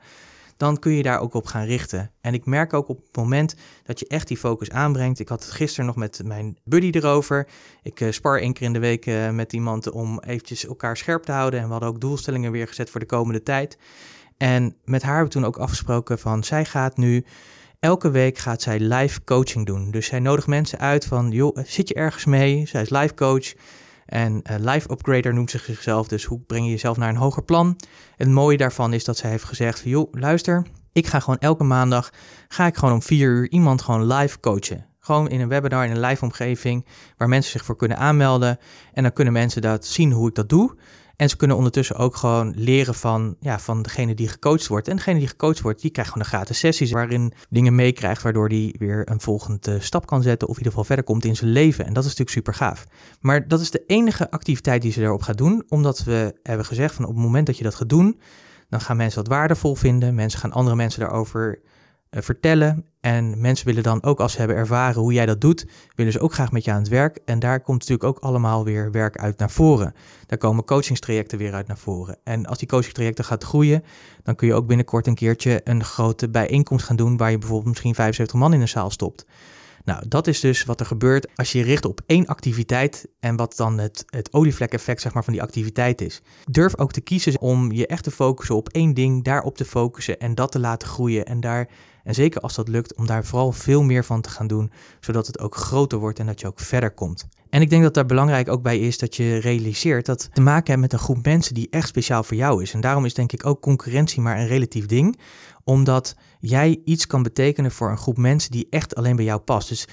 Dan 0.57 0.79
kun 0.79 0.93
je 0.93 1.03
daar 1.03 1.21
ook 1.21 1.35
op 1.35 1.47
gaan 1.47 1.65
richten. 1.65 2.11
En 2.21 2.35
ik 2.35 2.47
merk 2.47 2.73
ook 2.73 2.89
op 2.89 2.97
het 2.97 3.17
moment 3.17 3.55
dat 3.83 3.99
je 3.99 4.07
echt 4.07 4.29
die 4.29 4.37
focus 4.37 4.71
aanbrengt. 4.71 5.19
Ik 5.19 5.29
had 5.29 5.45
het 5.45 5.53
gisteren 5.53 5.87
nog 5.87 5.97
met 5.97 6.21
mijn 6.25 6.57
buddy 6.65 6.91
erover. 6.93 7.49
Ik 7.83 8.01
uh, 8.01 8.11
spar 8.11 8.41
één 8.41 8.53
keer 8.53 8.67
in 8.67 8.73
de 8.73 8.79
week 8.79 9.07
uh, 9.07 9.31
met 9.31 9.53
iemand 9.53 9.91
om 9.91 10.21
eventjes 10.21 10.67
elkaar 10.67 10.97
scherp 10.97 11.23
te 11.23 11.33
houden. 11.33 11.61
En 11.61 11.67
we 11.67 11.73
hadden 11.73 11.89
ook 11.89 12.01
doelstellingen 12.01 12.53
weer 12.53 12.69
gezet 12.69 12.91
voor 12.91 13.01
de 13.01 13.07
komende 13.07 13.43
tijd. 13.43 13.79
En 14.37 14.77
met 14.85 15.03
haar 15.03 15.15
hebben 15.15 15.33
we 15.33 15.39
toen 15.39 15.49
ook 15.49 15.59
afgesproken 15.59 16.19
van 16.19 16.45
zij 16.45 16.65
gaat 16.65 16.97
nu 16.97 17.25
Elke 17.81 18.11
week 18.11 18.39
gaat 18.39 18.63
zij 18.63 18.81
live 18.81 19.25
coaching 19.25 19.67
doen. 19.67 19.91
Dus 19.91 20.07
zij 20.07 20.21
nodigt 20.21 20.47
mensen 20.47 20.79
uit 20.79 21.07
van, 21.07 21.31
joh, 21.31 21.57
zit 21.65 21.89
je 21.89 21.95
ergens 21.95 22.25
mee? 22.25 22.67
Zij 22.67 22.83
is 22.83 22.91
live 22.91 23.15
coach 23.15 23.53
en 24.07 24.33
uh, 24.33 24.57
live 24.59 24.91
upgrader 24.91 25.35
noemt 25.35 25.51
ze 25.51 25.59
zichzelf. 25.59 26.09
Dus 26.09 26.25
hoe 26.25 26.41
breng 26.41 26.65
je 26.65 26.71
jezelf 26.71 26.97
naar 26.97 27.09
een 27.09 27.17
hoger 27.17 27.45
plan? 27.45 27.77
Het 28.17 28.29
mooie 28.29 28.57
daarvan 28.57 28.93
is 28.93 29.05
dat 29.05 29.17
zij 29.17 29.31
heeft 29.31 29.45
gezegd 29.45 29.83
joh, 29.85 30.13
luister, 30.13 30.67
ik 30.93 31.07
ga 31.07 31.21
gewoon 31.21 31.39
elke 31.39 31.65
maandag, 31.65 32.11
ga 32.49 32.67
ik 32.67 32.77
gewoon 32.77 32.95
om 32.95 33.03
vier 33.03 33.29
uur 33.29 33.51
iemand 33.51 33.83
gewoon 33.83 34.07
live 34.07 34.41
coachen. 34.41 34.87
Gewoon 35.01 35.29
in 35.29 35.41
een 35.41 35.49
webinar, 35.49 35.85
in 35.85 35.91
een 35.91 36.01
live 36.01 36.25
omgeving, 36.25 36.87
waar 37.17 37.29
mensen 37.29 37.53
zich 37.53 37.65
voor 37.65 37.77
kunnen 37.77 37.97
aanmelden. 37.97 38.59
En 38.93 39.03
dan 39.03 39.13
kunnen 39.13 39.33
mensen 39.33 39.63
dat 39.63 39.87
zien 39.87 40.13
hoe 40.13 40.29
ik 40.29 40.35
dat 40.35 40.49
doe. 40.49 40.75
En 41.19 41.29
ze 41.29 41.37
kunnen 41.37 41.57
ondertussen 41.57 41.97
ook 41.97 42.17
gewoon 42.17 42.53
leren 42.57 42.95
van, 42.95 43.37
ja, 43.41 43.59
van 43.59 43.83
degene 43.83 44.15
die 44.15 44.29
gecoacht 44.29 44.67
wordt. 44.67 44.89
En 44.89 44.97
degene 44.97 45.19
die 45.19 45.29
gecoacht 45.29 45.61
wordt, 45.61 45.81
die 45.81 45.91
krijgt 45.91 46.11
gewoon 46.11 46.27
een 46.27 46.33
gratis 46.33 46.59
sessies 46.59 46.91
waarin 46.91 47.33
dingen 47.49 47.75
meekrijgt, 47.75 48.23
waardoor 48.23 48.49
die 48.49 48.75
weer 48.79 49.11
een 49.11 49.21
volgende 49.21 49.81
stap 49.81 50.07
kan 50.07 50.23
zetten 50.23 50.49
of 50.49 50.53
in 50.53 50.59
ieder 50.59 50.73
geval 50.73 50.87
verder 50.87 51.05
komt 51.05 51.25
in 51.25 51.37
zijn 51.37 51.51
leven. 51.51 51.87
En 51.87 51.93
dat 51.93 52.05
is 52.05 52.09
natuurlijk 52.09 52.37
super 52.37 52.55
gaaf. 52.55 52.87
Maar 53.21 53.49
dat 53.49 53.61
is 53.61 53.71
de 53.71 53.85
enige 53.87 54.31
activiteit 54.31 54.83
die 54.83 54.93
ze 54.93 55.01
daarop 55.01 55.23
gaat 55.23 55.39
doen, 55.39 55.65
omdat 55.69 56.05
we 56.05 56.35
hebben 56.43 56.67
gezegd 56.67 56.95
van 56.95 57.05
op 57.05 57.15
het 57.15 57.25
moment 57.25 57.47
dat 57.47 57.57
je 57.57 57.65
dat 57.65 57.75
gaat 57.75 57.89
doen, 57.89 58.21
dan 58.69 58.81
gaan 58.81 58.97
mensen 58.97 59.25
dat 59.25 59.33
waardevol 59.33 59.75
vinden. 59.75 60.15
Mensen 60.15 60.41
gaan 60.41 60.53
andere 60.53 60.77
mensen 60.77 61.01
daarover 61.01 61.61
vertellen. 62.11 62.85
En 63.01 63.41
mensen 63.41 63.67
willen 63.67 63.83
dan 63.83 64.03
ook, 64.03 64.21
als 64.21 64.33
ze 64.33 64.39
hebben 64.39 64.57
ervaren 64.57 65.01
hoe 65.01 65.13
jij 65.13 65.27
dat 65.27 65.41
doet, 65.41 65.67
willen 65.95 66.13
ze 66.13 66.21
ook 66.21 66.33
graag 66.33 66.53
met 66.53 66.65
je 66.65 66.71
aan 66.71 66.79
het 66.79 66.89
werk. 66.89 67.19
En 67.25 67.39
daar 67.39 67.61
komt 67.61 67.79
natuurlijk 67.79 68.09
ook 68.09 68.19
allemaal 68.19 68.65
weer 68.65 68.91
werk 68.91 69.19
uit 69.19 69.39
naar 69.39 69.51
voren. 69.51 69.95
Daar 70.27 70.39
komen 70.39 70.65
coachingstrajecten 70.65 71.39
weer 71.39 71.55
uit 71.55 71.67
naar 71.67 71.79
voren. 71.79 72.19
En 72.25 72.47
als 72.47 72.59
die 72.59 72.69
coachingstrajecten 72.69 73.25
gaat 73.25 73.45
groeien, 73.45 73.85
dan 74.23 74.35
kun 74.35 74.47
je 74.47 74.55
ook 74.55 74.67
binnenkort 74.67 75.07
een 75.07 75.15
keertje 75.15 75.61
een 75.65 75.85
grote 75.85 76.29
bijeenkomst 76.29 76.85
gaan 76.85 76.97
doen 76.97 77.17
waar 77.17 77.31
je 77.31 77.39
bijvoorbeeld 77.39 77.69
misschien 77.69 77.95
75 77.95 78.39
man 78.39 78.53
in 78.53 78.61
een 78.61 78.69
zaal 78.69 78.91
stopt. 78.91 79.27
Nou, 79.89 80.09
dat 80.09 80.27
is 80.27 80.41
dus 80.41 80.65
wat 80.65 80.81
er 80.81 80.87
gebeurt 80.87 81.37
als 81.37 81.53
je 81.53 81.59
je 81.59 81.65
richt 81.65 81.85
op 81.85 82.01
één 82.07 82.27
activiteit 82.27 83.09
en 83.21 83.37
wat 83.37 83.57
dan 83.57 83.79
het, 83.79 84.05
het 84.07 84.33
olievlek-effect 84.33 85.01
zeg 85.01 85.15
maar, 85.15 85.25
van 85.25 85.33
die 85.33 85.43
activiteit 85.43 86.01
is. 86.01 86.23
Durf 86.51 86.79
ook 86.79 86.93
te 86.93 87.01
kiezen 87.01 87.41
om 87.41 87.73
je 87.73 87.87
echt 87.87 88.03
te 88.03 88.11
focussen 88.11 88.57
op 88.57 88.69
één 88.69 88.95
ding, 88.95 89.25
daarop 89.25 89.57
te 89.57 89.65
focussen 89.65 90.19
en 90.19 90.35
dat 90.35 90.53
te 90.53 90.59
laten 90.59 90.89
groeien. 90.89 91.27
En, 91.27 91.41
daar, 91.41 91.69
en 92.05 92.15
zeker 92.15 92.41
als 92.41 92.55
dat 92.55 92.69
lukt, 92.69 92.95
om 92.95 93.07
daar 93.07 93.25
vooral 93.25 93.53
veel 93.53 93.83
meer 93.83 94.05
van 94.05 94.21
te 94.21 94.31
gaan 94.31 94.47
doen, 94.47 94.71
zodat 95.01 95.27
het 95.27 95.39
ook 95.39 95.57
groter 95.57 95.99
wordt 95.99 96.19
en 96.19 96.27
dat 96.27 96.41
je 96.41 96.47
ook 96.47 96.61
verder 96.61 96.91
komt. 96.91 97.29
En 97.51 97.61
ik 97.61 97.71
denk 97.71 97.83
dat 97.83 97.95
daar 97.95 98.07
belangrijk 98.07 98.49
ook 98.49 98.63
bij 98.63 98.79
is 98.79 98.99
dat 98.99 99.17
je 99.17 99.39
realiseert 99.39 100.07
dat 100.07 100.29
te 100.33 100.41
maken 100.41 100.71
hebt 100.71 100.81
met 100.81 100.93
een 100.93 100.99
groep 100.99 101.25
mensen 101.25 101.55
die 101.55 101.69
echt 101.71 101.89
speciaal 101.89 102.23
voor 102.23 102.37
jou 102.37 102.63
is. 102.63 102.73
En 102.73 102.81
daarom 102.81 103.05
is 103.05 103.15
denk 103.15 103.33
ik 103.33 103.47
ook 103.47 103.61
concurrentie 103.61 104.21
maar 104.21 104.39
een 104.39 104.47
relatief 104.47 104.87
ding, 104.87 105.19
omdat 105.65 106.17
jij 106.39 106.81
iets 106.85 107.07
kan 107.07 107.23
betekenen 107.23 107.71
voor 107.71 107.91
een 107.91 107.99
groep 107.99 108.17
mensen 108.17 108.51
die 108.51 108.67
echt 108.71 108.95
alleen 108.95 109.17
bij 109.17 109.25
jou 109.25 109.41
past. 109.41 109.69
Dus 109.69 109.89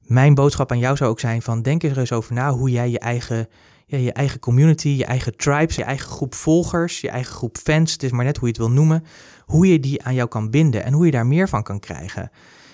mijn 0.00 0.34
boodschap 0.34 0.70
aan 0.70 0.78
jou 0.78 0.96
zou 0.96 1.10
ook 1.10 1.20
zijn 1.20 1.42
van 1.42 1.62
denk 1.62 1.82
er 1.82 1.98
eens 1.98 2.12
over 2.12 2.34
na 2.34 2.52
hoe 2.52 2.70
jij 2.70 2.90
je 2.90 2.98
eigen, 2.98 3.48
ja, 3.90 3.98
je 3.98 4.12
eigen 4.12 4.40
community, 4.40 4.88
je 4.88 5.04
eigen 5.04 5.36
tribes, 5.36 5.76
je 5.76 5.82
eigen 5.82 6.08
groep 6.08 6.34
volgers, 6.34 7.00
je 7.00 7.08
eigen 7.08 7.34
groep 7.34 7.56
fans, 7.56 7.92
het 7.92 8.02
is 8.02 8.10
maar 8.10 8.24
net 8.24 8.36
hoe 8.36 8.48
je 8.48 8.54
het 8.54 8.62
wil 8.62 8.74
noemen, 8.74 9.04
hoe 9.44 9.66
je 9.66 9.80
die 9.80 10.02
aan 10.02 10.14
jou 10.14 10.28
kan 10.28 10.50
binden 10.50 10.84
en 10.84 10.92
hoe 10.92 11.04
je 11.04 11.10
daar 11.10 11.26
meer 11.26 11.48
van 11.48 11.62
kan 11.62 11.80
krijgen. 11.80 12.30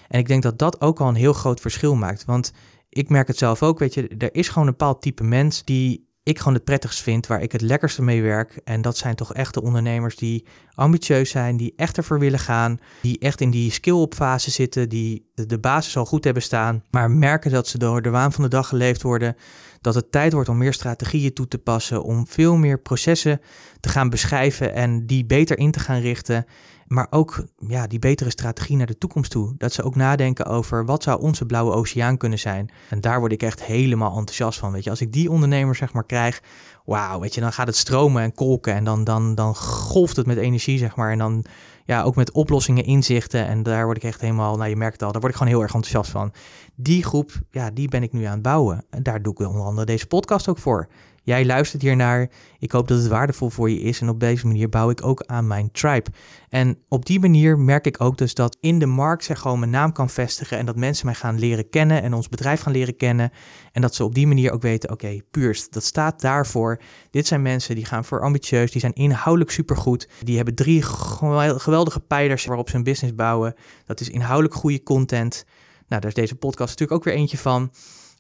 En 0.08 0.18
ik 0.18 0.26
denk 0.26 0.42
dat 0.42 0.58
dat 0.58 0.80
ook 0.80 1.00
al 1.00 1.08
een 1.08 1.14
heel 1.14 1.32
groot 1.32 1.60
verschil 1.60 1.94
maakt, 1.94 2.24
want 2.24 2.52
ik 2.88 3.08
merk 3.08 3.26
het 3.26 3.38
zelf 3.38 3.62
ook, 3.62 3.78
weet 3.78 3.94
je, 3.94 4.08
er 4.08 4.34
is 4.34 4.48
gewoon 4.48 4.66
een 4.66 4.74
bepaald 4.76 5.02
type 5.02 5.24
mens 5.24 5.64
die 5.64 6.08
ik 6.24 6.38
gewoon 6.38 6.54
het 6.54 6.64
prettigst 6.64 7.02
vind, 7.02 7.26
waar 7.26 7.42
ik 7.42 7.52
het 7.52 7.60
lekkerste 7.60 8.02
mee 8.02 8.22
werk. 8.22 8.60
En 8.64 8.82
dat 8.82 8.96
zijn 8.96 9.14
toch 9.14 9.34
echt 9.34 9.54
de 9.54 9.62
ondernemers 9.62 10.16
die 10.16 10.44
ambitieus 10.74 11.30
zijn, 11.30 11.56
die 11.56 11.72
echt 11.76 11.96
ervoor 11.96 12.18
willen 12.18 12.38
gaan, 12.38 12.78
die 13.02 13.18
echt 13.18 13.40
in 13.40 13.50
die 13.50 13.70
skill-up 13.70 14.14
fase 14.14 14.50
zitten, 14.50 14.88
die 14.88 15.30
de, 15.34 15.58
basis 15.58 15.96
al 15.96 16.04
goed 16.04 16.24
hebben 16.24 16.42
staan, 16.42 16.82
maar 16.90 17.10
merken 17.10 17.50
dat 17.50 17.68
ze 17.68 17.78
door 17.78 18.02
de 18.02 18.10
waan 18.10 18.32
van 18.32 18.44
de 18.44 18.50
dag 18.50 18.68
geleefd 18.68 19.02
worden, 19.02 19.36
dat 19.80 19.94
het 19.94 20.12
tijd 20.12 20.32
wordt 20.32 20.48
om 20.48 20.58
meer 20.58 20.72
strategieën 20.72 21.32
toe 21.32 21.48
te 21.48 21.58
passen, 21.58 22.02
om 22.02 22.26
veel 22.26 22.56
meer 22.56 22.78
processen 22.78 23.40
te 23.80 23.88
gaan 23.88 24.10
beschrijven 24.10 24.74
en 24.74 25.06
die 25.06 25.24
beter 25.24 25.58
in 25.58 25.70
te 25.70 25.80
gaan 25.80 26.00
richten 26.00 26.46
maar 26.86 27.06
ook 27.10 27.44
ja, 27.66 27.86
die 27.86 27.98
betere 27.98 28.30
strategie 28.30 28.76
naar 28.76 28.86
de 28.86 28.98
toekomst 28.98 29.30
toe. 29.30 29.54
Dat 29.58 29.72
ze 29.72 29.82
ook 29.82 29.94
nadenken 29.94 30.46
over 30.46 30.84
wat 30.84 31.02
zou 31.02 31.20
onze 31.20 31.46
blauwe 31.46 31.72
oceaan 31.72 32.16
kunnen 32.16 32.38
zijn. 32.38 32.70
En 32.88 33.00
daar 33.00 33.18
word 33.18 33.32
ik 33.32 33.42
echt 33.42 33.64
helemaal 33.64 34.16
enthousiast 34.16 34.58
van. 34.58 34.72
Weet 34.72 34.84
je, 34.84 34.90
als 34.90 35.00
ik 35.00 35.12
die 35.12 35.30
ondernemer 35.30 35.74
zeg 35.74 35.92
maar 35.92 36.04
krijg, 36.06 36.42
wauw, 36.84 37.20
weet 37.20 37.34
je, 37.34 37.40
dan 37.40 37.52
gaat 37.52 37.66
het 37.66 37.76
stromen 37.76 38.22
en 38.22 38.34
kolken 38.34 38.74
en 38.74 38.84
dan, 38.84 39.04
dan, 39.04 39.34
dan 39.34 39.56
golft 39.56 40.16
het 40.16 40.26
met 40.26 40.36
energie, 40.36 40.78
zeg 40.78 40.96
maar. 40.96 41.10
En 41.10 41.18
dan 41.18 41.44
ja, 41.84 42.02
ook 42.02 42.14
met 42.14 42.32
oplossingen, 42.32 42.84
inzichten. 42.84 43.46
En 43.46 43.62
daar 43.62 43.84
word 43.84 43.96
ik 43.96 44.02
echt 44.02 44.20
helemaal, 44.20 44.56
nou 44.56 44.68
je 44.68 44.76
merkt 44.76 44.92
het 44.92 45.02
al, 45.02 45.12
daar 45.12 45.20
word 45.20 45.32
ik 45.32 45.38
gewoon 45.38 45.52
heel 45.52 45.62
erg 45.62 45.74
enthousiast 45.74 46.10
van. 46.10 46.32
Die 46.74 47.04
groep, 47.04 47.32
ja, 47.50 47.70
die 47.70 47.88
ben 47.88 48.02
ik 48.02 48.12
nu 48.12 48.24
aan 48.24 48.32
het 48.32 48.42
bouwen. 48.42 48.84
En 48.90 49.02
daar 49.02 49.22
doe 49.22 49.32
ik 49.32 49.38
onder 49.38 49.62
andere 49.62 49.86
deze 49.86 50.06
podcast 50.06 50.48
ook 50.48 50.58
voor. 50.58 50.88
Jij 51.24 51.46
luistert 51.46 51.82
hiernaar. 51.82 52.30
Ik 52.58 52.72
hoop 52.72 52.88
dat 52.88 52.98
het 52.98 53.06
waardevol 53.06 53.50
voor 53.50 53.70
je 53.70 53.80
is. 53.80 54.00
En 54.00 54.08
op 54.08 54.20
deze 54.20 54.46
manier 54.46 54.68
bouw 54.68 54.90
ik 54.90 55.06
ook 55.06 55.22
aan 55.26 55.46
mijn 55.46 55.70
tribe. 55.72 56.10
En 56.48 56.78
op 56.88 57.06
die 57.06 57.20
manier 57.20 57.58
merk 57.58 57.86
ik 57.86 58.00
ook 58.00 58.18
dus 58.18 58.34
dat 58.34 58.56
in 58.60 58.78
de 58.78 58.86
markt 58.86 59.24
zich 59.24 59.38
gewoon 59.38 59.58
mijn 59.58 59.70
naam 59.70 59.92
kan 59.92 60.10
vestigen. 60.10 60.58
En 60.58 60.66
dat 60.66 60.76
mensen 60.76 61.06
mij 61.06 61.14
gaan 61.14 61.38
leren 61.38 61.68
kennen 61.68 62.02
en 62.02 62.14
ons 62.14 62.28
bedrijf 62.28 62.60
gaan 62.60 62.72
leren 62.72 62.96
kennen. 62.96 63.30
En 63.72 63.82
dat 63.82 63.94
ze 63.94 64.04
op 64.04 64.14
die 64.14 64.26
manier 64.26 64.52
ook 64.52 64.62
weten: 64.62 64.90
oké, 64.90 65.04
okay, 65.04 65.22
Puurst, 65.30 65.72
dat 65.72 65.84
staat 65.84 66.20
daarvoor. 66.20 66.80
Dit 67.10 67.26
zijn 67.26 67.42
mensen 67.42 67.74
die 67.74 67.84
gaan 67.84 68.04
voor 68.04 68.22
ambitieus, 68.22 68.70
die 68.70 68.80
zijn 68.80 68.92
inhoudelijk 68.92 69.50
supergoed. 69.50 70.08
Die 70.22 70.36
hebben 70.36 70.54
drie 70.54 70.82
geweldige 70.82 72.00
pijlers 72.00 72.44
waarop 72.44 72.68
ze 72.68 72.76
een 72.76 72.82
business 72.82 73.14
bouwen. 73.14 73.54
Dat 73.86 74.00
is 74.00 74.08
inhoudelijk 74.10 74.54
goede 74.54 74.82
content. 74.82 75.44
Nou, 75.88 76.00
daar 76.00 76.10
is 76.10 76.16
deze 76.16 76.34
podcast 76.34 76.70
natuurlijk 76.70 76.98
ook 76.98 77.04
weer 77.04 77.14
eentje 77.14 77.38
van. 77.38 77.70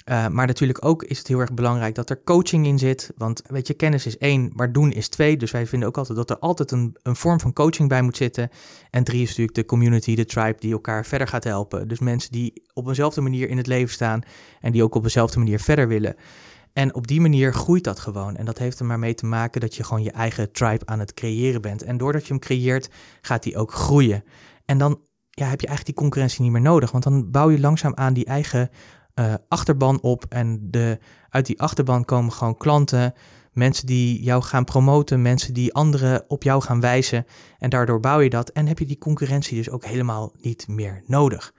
Uh, 0.04 0.28
maar 0.28 0.46
natuurlijk 0.46 0.84
ook 0.84 1.02
is 1.02 1.18
het 1.18 1.26
heel 1.26 1.40
erg 1.40 1.54
belangrijk 1.54 1.94
dat 1.94 2.10
er 2.10 2.22
coaching 2.24 2.66
in 2.66 2.78
zit. 2.78 3.12
Want 3.16 3.42
weet 3.46 3.66
je, 3.66 3.74
kennis 3.74 4.06
is 4.06 4.18
één, 4.18 4.50
maar 4.54 4.72
doen 4.72 4.92
is 4.92 5.08
twee. 5.08 5.36
Dus 5.36 5.50
wij 5.50 5.66
vinden 5.66 5.88
ook 5.88 5.98
altijd 5.98 6.18
dat 6.18 6.30
er 6.30 6.38
altijd 6.38 6.70
een, 6.70 6.96
een 7.02 7.16
vorm 7.16 7.40
van 7.40 7.52
coaching 7.52 7.88
bij 7.88 8.02
moet 8.02 8.16
zitten. 8.16 8.48
En 8.90 9.04
drie 9.04 9.22
is 9.22 9.28
natuurlijk 9.28 9.56
de 9.56 9.64
community, 9.64 10.14
de 10.14 10.24
tribe 10.24 10.56
die 10.58 10.72
elkaar 10.72 11.06
verder 11.06 11.28
gaat 11.28 11.44
helpen. 11.44 11.88
Dus 11.88 11.98
mensen 11.98 12.32
die 12.32 12.62
op 12.72 12.86
eenzelfde 12.86 13.20
manier 13.20 13.48
in 13.48 13.56
het 13.56 13.66
leven 13.66 13.92
staan 13.92 14.22
en 14.60 14.72
die 14.72 14.82
ook 14.82 14.94
op 14.94 15.02
dezelfde 15.02 15.38
manier 15.38 15.60
verder 15.60 15.88
willen. 15.88 16.16
En 16.72 16.94
op 16.94 17.06
die 17.06 17.20
manier 17.20 17.54
groeit 17.54 17.84
dat 17.84 17.98
gewoon. 17.98 18.36
En 18.36 18.44
dat 18.44 18.58
heeft 18.58 18.78
er 18.78 18.86
maar 18.86 18.98
mee 18.98 19.14
te 19.14 19.26
maken 19.26 19.60
dat 19.60 19.74
je 19.74 19.84
gewoon 19.84 20.02
je 20.02 20.12
eigen 20.12 20.52
tribe 20.52 20.86
aan 20.86 20.98
het 20.98 21.14
creëren 21.14 21.60
bent. 21.60 21.82
En 21.82 21.96
doordat 21.96 22.22
je 22.22 22.28
hem 22.28 22.38
creëert, 22.38 22.90
gaat 23.20 23.42
die 23.42 23.56
ook 23.56 23.72
groeien. 23.72 24.24
En 24.64 24.78
dan 24.78 25.00
ja, 25.30 25.46
heb 25.46 25.60
je 25.60 25.66
eigenlijk 25.66 25.84
die 25.84 25.94
concurrentie 25.94 26.42
niet 26.42 26.52
meer 26.52 26.60
nodig. 26.60 26.90
Want 26.90 27.04
dan 27.04 27.30
bouw 27.30 27.50
je 27.50 27.60
langzaam 27.60 27.94
aan 27.94 28.14
die 28.14 28.24
eigen 28.24 28.70
uh, 29.14 29.34
achterban 29.48 30.00
op. 30.00 30.24
En 30.28 30.70
de, 30.70 30.98
uit 31.28 31.46
die 31.46 31.60
achterban 31.60 32.04
komen 32.04 32.32
gewoon 32.32 32.56
klanten, 32.56 33.14
mensen 33.52 33.86
die 33.86 34.22
jou 34.22 34.42
gaan 34.42 34.64
promoten, 34.64 35.22
mensen 35.22 35.54
die 35.54 35.74
anderen 35.74 36.24
op 36.28 36.42
jou 36.42 36.62
gaan 36.62 36.80
wijzen. 36.80 37.26
En 37.58 37.70
daardoor 37.70 38.00
bouw 38.00 38.20
je 38.20 38.30
dat 38.30 38.50
en 38.50 38.66
heb 38.66 38.78
je 38.78 38.86
die 38.86 38.98
concurrentie 38.98 39.56
dus 39.56 39.70
ook 39.70 39.84
helemaal 39.84 40.32
niet 40.40 40.68
meer 40.68 41.02
nodig. 41.06 41.54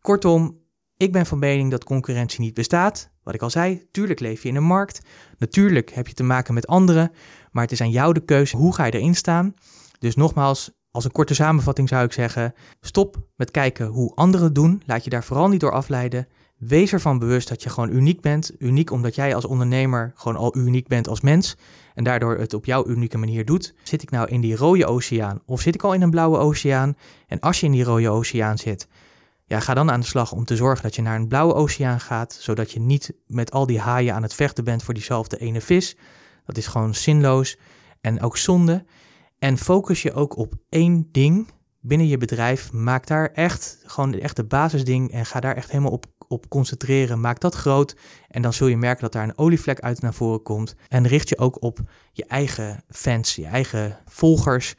Kortom, 0.00 0.58
ik 0.96 1.12
ben 1.12 1.26
van 1.26 1.38
mening 1.38 1.70
dat 1.70 1.84
concurrentie 1.84 2.40
niet 2.40 2.54
bestaat. 2.54 3.10
Wat 3.22 3.34
ik 3.34 3.42
al 3.42 3.50
zei, 3.50 3.86
tuurlijk 3.90 4.20
leef 4.20 4.42
je 4.42 4.48
in 4.48 4.56
een 4.56 4.62
markt. 4.62 5.00
Natuurlijk 5.38 5.90
heb 5.90 6.06
je 6.06 6.14
te 6.14 6.22
maken 6.22 6.54
met 6.54 6.66
anderen. 6.66 7.12
Maar 7.50 7.62
het 7.62 7.72
is 7.72 7.80
aan 7.80 7.90
jou 7.90 8.12
de 8.12 8.24
keuze 8.24 8.56
hoe 8.56 8.74
ga 8.74 8.84
je 8.84 8.92
erin 8.92 9.14
staan. 9.14 9.54
Dus 9.98 10.16
nogmaals, 10.16 10.70
als 10.90 11.04
een 11.04 11.10
korte 11.12 11.34
samenvatting 11.34 11.88
zou 11.88 12.04
ik 12.04 12.12
zeggen: 12.12 12.54
stop 12.80 13.16
met 13.36 13.50
kijken 13.50 13.86
hoe 13.86 14.14
anderen 14.14 14.52
doen. 14.52 14.82
Laat 14.86 15.04
je 15.04 15.10
daar 15.10 15.24
vooral 15.24 15.48
niet 15.48 15.60
door 15.60 15.72
afleiden. 15.72 16.28
Wees 16.58 16.92
ervan 16.92 17.18
bewust 17.18 17.48
dat 17.48 17.62
je 17.62 17.68
gewoon 17.68 17.90
uniek 17.90 18.20
bent. 18.20 18.52
Uniek 18.58 18.90
omdat 18.90 19.14
jij 19.14 19.34
als 19.34 19.44
ondernemer 19.44 20.12
gewoon 20.14 20.36
al 20.36 20.56
uniek 20.56 20.88
bent 20.88 21.08
als 21.08 21.20
mens. 21.20 21.56
En 21.94 22.04
daardoor 22.04 22.38
het 22.38 22.54
op 22.54 22.64
jouw 22.64 22.86
unieke 22.86 23.18
manier 23.18 23.44
doet. 23.44 23.74
Zit 23.82 24.02
ik 24.02 24.10
nou 24.10 24.28
in 24.28 24.40
die 24.40 24.56
rode 24.56 24.86
oceaan 24.86 25.40
of 25.46 25.60
zit 25.60 25.74
ik 25.74 25.82
al 25.82 25.92
in 25.92 26.02
een 26.02 26.10
blauwe 26.10 26.38
oceaan? 26.38 26.96
En 27.26 27.40
als 27.40 27.60
je 27.60 27.66
in 27.66 27.72
die 27.72 27.84
rode 27.84 28.08
oceaan 28.08 28.58
zit, 28.58 28.88
ja, 29.44 29.60
ga 29.60 29.74
dan 29.74 29.90
aan 29.90 30.00
de 30.00 30.06
slag 30.06 30.32
om 30.32 30.44
te 30.44 30.56
zorgen 30.56 30.82
dat 30.82 30.94
je 30.94 31.02
naar 31.02 31.16
een 31.16 31.28
blauwe 31.28 31.54
oceaan 31.54 32.00
gaat. 32.00 32.36
Zodat 32.40 32.70
je 32.70 32.80
niet 32.80 33.12
met 33.26 33.50
al 33.50 33.66
die 33.66 33.80
haaien 33.80 34.14
aan 34.14 34.22
het 34.22 34.34
vechten 34.34 34.64
bent 34.64 34.82
voor 34.82 34.94
diezelfde 34.94 35.38
ene 35.38 35.60
vis. 35.60 35.96
Dat 36.46 36.56
is 36.56 36.66
gewoon 36.66 36.94
zinloos 36.94 37.56
en 38.00 38.22
ook 38.22 38.36
zonde. 38.36 38.84
En 39.38 39.58
focus 39.58 40.02
je 40.02 40.12
ook 40.12 40.36
op 40.36 40.54
één 40.68 41.08
ding 41.12 41.48
binnen 41.80 42.08
je 42.08 42.18
bedrijf. 42.18 42.72
Maak 42.72 43.06
daar 43.06 43.32
echt 43.32 43.78
gewoon 43.84 44.14
echt 44.14 44.36
de 44.36 44.44
basisding 44.44 45.12
en 45.12 45.26
ga 45.26 45.40
daar 45.40 45.56
echt 45.56 45.70
helemaal 45.70 45.92
op 45.92 46.06
op 46.28 46.48
concentreren. 46.48 47.20
Maak 47.20 47.40
dat 47.40 47.54
groot 47.54 47.96
en 48.28 48.42
dan 48.42 48.52
zul 48.52 48.66
je 48.66 48.76
merken 48.76 49.02
dat 49.02 49.12
daar 49.12 49.22
een 49.22 49.38
olievlek 49.38 49.80
uit 49.80 50.00
naar 50.00 50.14
voren 50.14 50.42
komt. 50.42 50.74
En 50.88 51.06
richt 51.06 51.28
je 51.28 51.38
ook 51.38 51.62
op 51.62 51.78
je 52.12 52.24
eigen 52.24 52.84
fans, 52.88 53.34
je 53.34 53.46
eigen 53.46 53.98
volgers. 54.04 54.74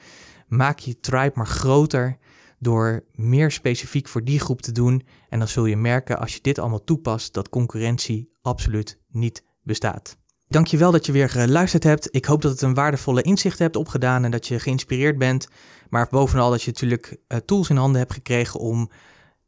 Maak 0.47 0.79
je 0.79 0.99
tribe 0.99 1.31
maar 1.35 1.47
groter 1.47 2.17
door 2.59 3.03
meer 3.13 3.51
specifiek 3.51 4.07
voor 4.07 4.23
die 4.23 4.39
groep 4.39 4.61
te 4.61 4.71
doen. 4.71 5.05
En 5.29 5.39
dan 5.39 5.47
zul 5.47 5.65
je 5.65 5.77
merken 5.77 6.19
als 6.19 6.33
je 6.33 6.41
dit 6.41 6.59
allemaal 6.59 6.83
toepast 6.83 7.33
dat 7.33 7.49
concurrentie 7.49 8.29
absoluut 8.41 8.99
niet 9.07 9.43
bestaat. 9.63 10.17
Dankjewel 10.49 10.91
dat 10.91 11.05
je 11.05 11.11
weer 11.11 11.29
geluisterd 11.29 11.83
hebt. 11.83 12.07
Ik 12.11 12.25
hoop 12.25 12.41
dat 12.41 12.51
het 12.51 12.61
een 12.61 12.73
waardevolle 12.73 13.21
inzicht 13.21 13.59
hebt 13.59 13.75
opgedaan 13.75 14.23
en 14.23 14.31
dat 14.31 14.47
je 14.47 14.59
geïnspireerd 14.59 15.17
bent. 15.17 15.47
Maar 15.89 16.07
bovenal 16.09 16.49
dat 16.49 16.61
je 16.61 16.71
natuurlijk 16.71 17.17
eh, 17.27 17.37
tools 17.37 17.69
in 17.69 17.75
handen 17.75 17.99
hebt 17.99 18.13
gekregen 18.13 18.59
om 18.59 18.89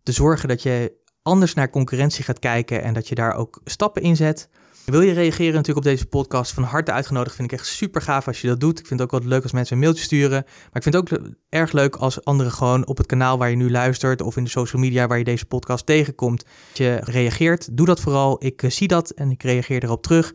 te 0.03 0.11
zorgen 0.11 0.47
dat 0.47 0.63
je 0.63 0.93
anders 1.21 1.53
naar 1.53 1.69
concurrentie 1.69 2.23
gaat 2.23 2.39
kijken 2.39 2.83
en 2.83 2.93
dat 2.93 3.07
je 3.07 3.15
daar 3.15 3.35
ook 3.35 3.61
stappen 3.63 4.01
in 4.01 4.15
zet. 4.15 4.49
Wil 4.85 5.01
je 5.01 5.13
reageren 5.13 5.53
natuurlijk 5.53 5.85
op 5.85 5.91
deze 5.91 6.05
podcast? 6.05 6.51
Van 6.53 6.63
harte 6.63 6.91
uitgenodigd. 6.91 7.35
Vind 7.35 7.51
ik 7.51 7.59
echt 7.59 7.67
super 7.67 8.01
gaaf 8.01 8.27
als 8.27 8.41
je 8.41 8.47
dat 8.47 8.59
doet. 8.59 8.79
Ik 8.79 8.87
vind 8.87 8.99
het 8.99 9.11
ook 9.11 9.19
wel 9.19 9.29
leuk 9.29 9.43
als 9.43 9.51
mensen 9.51 9.75
een 9.75 9.81
mailtje 9.81 10.03
sturen. 10.03 10.43
Maar 10.45 10.81
ik 10.81 10.83
vind 10.83 10.95
het 10.95 10.95
ook 10.95 11.19
erg 11.49 11.71
leuk 11.71 11.95
als 11.95 12.23
anderen 12.23 12.51
gewoon 12.51 12.87
op 12.87 12.97
het 12.97 13.07
kanaal 13.07 13.37
waar 13.37 13.49
je 13.49 13.55
nu 13.55 13.71
luistert 13.71 14.21
of 14.21 14.37
in 14.37 14.43
de 14.43 14.49
social 14.49 14.81
media 14.81 15.07
waar 15.07 15.17
je 15.17 15.23
deze 15.23 15.45
podcast 15.45 15.85
tegenkomt, 15.85 16.45
je 16.73 16.99
reageert. 17.03 17.77
Doe 17.77 17.85
dat 17.85 17.99
vooral. 17.99 18.45
Ik 18.45 18.63
eh, 18.63 18.69
zie 18.69 18.87
dat 18.87 19.09
en 19.09 19.31
ik 19.31 19.43
reageer 19.43 19.83
erop 19.83 20.01
terug. 20.01 20.33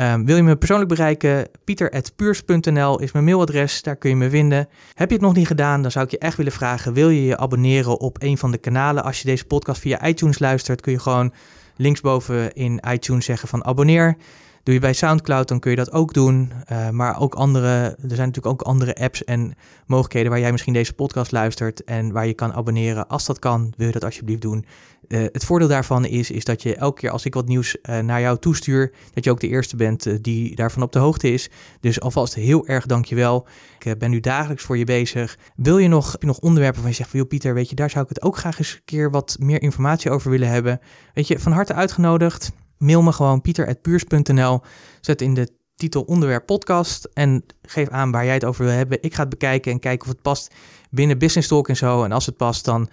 Um, 0.00 0.26
wil 0.26 0.36
je 0.36 0.42
me 0.42 0.56
persoonlijk 0.56 0.88
bereiken? 0.88 1.48
pieter.puurs.nl 1.64 3.00
is 3.00 3.12
mijn 3.12 3.24
mailadres, 3.24 3.82
daar 3.82 3.96
kun 3.96 4.10
je 4.10 4.16
me 4.16 4.30
vinden. 4.30 4.68
Heb 4.94 5.08
je 5.08 5.14
het 5.14 5.24
nog 5.24 5.34
niet 5.34 5.46
gedaan, 5.46 5.82
dan 5.82 5.90
zou 5.90 6.04
ik 6.04 6.10
je 6.10 6.18
echt 6.18 6.36
willen 6.36 6.52
vragen, 6.52 6.92
wil 6.92 7.08
je 7.08 7.24
je 7.24 7.36
abonneren 7.36 8.00
op 8.00 8.22
een 8.22 8.38
van 8.38 8.50
de 8.50 8.58
kanalen? 8.58 9.04
Als 9.04 9.20
je 9.20 9.28
deze 9.28 9.44
podcast 9.44 9.80
via 9.80 10.06
iTunes 10.06 10.38
luistert, 10.38 10.80
kun 10.80 10.92
je 10.92 10.98
gewoon 10.98 11.32
linksboven 11.76 12.52
in 12.52 12.80
iTunes 12.90 13.24
zeggen 13.24 13.48
van 13.48 13.64
abonneer. 13.64 14.16
Doe 14.66 14.74
je 14.74 14.80
bij 14.80 14.92
SoundCloud, 14.92 15.48
dan 15.48 15.58
kun 15.58 15.70
je 15.70 15.76
dat 15.76 15.92
ook 15.92 16.12
doen. 16.12 16.52
Uh, 16.72 16.90
maar 16.90 17.20
ook 17.20 17.34
andere, 17.34 17.68
er 17.84 17.96
zijn 17.98 18.28
natuurlijk 18.28 18.46
ook 18.46 18.62
andere 18.62 18.94
apps 18.94 19.24
en 19.24 19.54
mogelijkheden 19.86 20.30
waar 20.30 20.40
jij 20.40 20.52
misschien 20.52 20.72
deze 20.72 20.92
podcast 20.92 21.32
luistert 21.32 21.84
en 21.84 22.12
waar 22.12 22.26
je 22.26 22.34
kan 22.34 22.52
abonneren. 22.52 23.08
Als 23.08 23.26
dat 23.26 23.38
kan, 23.38 23.72
wil 23.76 23.86
je 23.86 23.92
dat 23.92 24.04
alsjeblieft 24.04 24.40
doen. 24.40 24.64
Uh, 25.08 25.20
het 25.32 25.44
voordeel 25.44 25.68
daarvan 25.68 26.04
is, 26.04 26.30
is 26.30 26.44
dat 26.44 26.62
je 26.62 26.76
elke 26.76 27.00
keer 27.00 27.10
als 27.10 27.24
ik 27.24 27.34
wat 27.34 27.46
nieuws 27.46 27.76
uh, 27.76 27.98
naar 27.98 28.20
jou 28.20 28.38
toestuur, 28.38 28.92
dat 29.14 29.24
je 29.24 29.30
ook 29.30 29.40
de 29.40 29.48
eerste 29.48 29.76
bent 29.76 30.24
die 30.24 30.56
daarvan 30.56 30.82
op 30.82 30.92
de 30.92 30.98
hoogte 30.98 31.32
is. 31.32 31.50
Dus 31.80 32.00
alvast 32.00 32.34
heel 32.34 32.66
erg 32.66 32.86
dankjewel. 32.86 33.46
Ik 33.78 33.98
ben 33.98 34.10
nu 34.10 34.20
dagelijks 34.20 34.62
voor 34.62 34.78
je 34.78 34.84
bezig. 34.84 35.38
Wil 35.56 35.78
je 35.78 35.88
nog, 35.88 36.16
nog 36.18 36.38
onderwerpen 36.38 36.80
van 36.80 36.90
je 36.90 36.96
zegt 36.96 37.12
joh 37.12 37.28
Pieter, 37.28 37.54
weet 37.54 37.70
je, 37.70 37.76
daar 37.76 37.90
zou 37.90 38.02
ik 38.02 38.08
het 38.08 38.22
ook 38.22 38.36
graag 38.36 38.58
eens 38.58 38.72
een 38.72 38.80
keer 38.84 39.10
wat 39.10 39.36
meer 39.40 39.62
informatie 39.62 40.10
over 40.10 40.30
willen 40.30 40.48
hebben. 40.48 40.80
Weet 41.14 41.26
je, 41.26 41.38
van 41.38 41.52
harte 41.52 41.74
uitgenodigd. 41.74 42.52
Mail 42.78 43.02
me 43.02 43.12
gewoon 43.12 43.40
pieter.puurs.nl. 43.40 44.60
Zet 45.00 45.22
in 45.22 45.34
de 45.34 45.48
titel 45.74 46.02
onderwerp 46.02 46.46
podcast 46.46 47.08
en 47.12 47.44
geef 47.62 47.88
aan 47.88 48.10
waar 48.10 48.24
jij 48.24 48.34
het 48.34 48.44
over 48.44 48.64
wil 48.64 48.74
hebben. 48.74 49.02
Ik 49.02 49.14
ga 49.14 49.20
het 49.20 49.28
bekijken 49.28 49.72
en 49.72 49.78
kijken 49.78 50.06
of 50.06 50.12
het 50.12 50.22
past 50.22 50.54
binnen 50.90 51.18
Business 51.18 51.48
Talk 51.48 51.68
en 51.68 51.76
zo. 51.76 52.04
En 52.04 52.12
als 52.12 52.26
het 52.26 52.36
past, 52.36 52.64
dan 52.64 52.88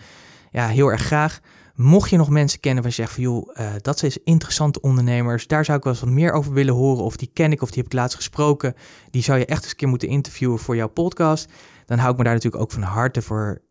ja, 0.52 0.68
heel 0.68 0.92
erg 0.92 1.02
graag. 1.02 1.40
Mocht 1.76 2.10
je 2.10 2.18
nog 2.18 2.30
mensen 2.30 2.60
kennen 2.60 2.84
waar 2.84 2.92
je 2.92 2.98
zegt 2.98 3.14
van 3.14 3.24
joh, 3.24 3.58
uh, 3.60 3.68
dat 3.82 4.00
zijn 4.00 4.12
interessante 4.24 4.82
ondernemers, 4.82 5.48
daar 5.48 5.66
zou 5.66 5.78
ik 5.78 5.84
wel 5.84 5.94
eens 5.94 6.02
wat 6.02 6.12
meer 6.12 6.32
over 6.32 6.54
willen 6.54 6.74
horen. 6.74 7.04
Of 7.04 7.18
die 7.18 7.30
ken 7.34 7.52
ik 7.52 7.62
of 7.62 7.70
die 7.70 7.84
heb 7.84 7.92
ik 7.92 7.98
laatst 7.98 8.16
gesproken. 8.16 8.76
Die 9.10 9.24
zou 9.24 9.40
je 9.40 9.46
echt 9.46 9.62
eens 9.62 9.72
een 9.72 9.78
keer 9.78 9.88
moeten 9.88 10.08
interviewen 10.08 10.60
voor 10.60 10.76
jouw 10.76 10.88
podcast. 10.88 11.52
Dan 11.86 11.98
hou 11.98 12.12
ik 12.12 12.18
me 12.18 12.24
daar 12.24 12.34
natuurlijk 12.34 12.64
ook 12.64 12.72
van 12.72 12.82
harte 12.82 13.22
voor 13.22 13.62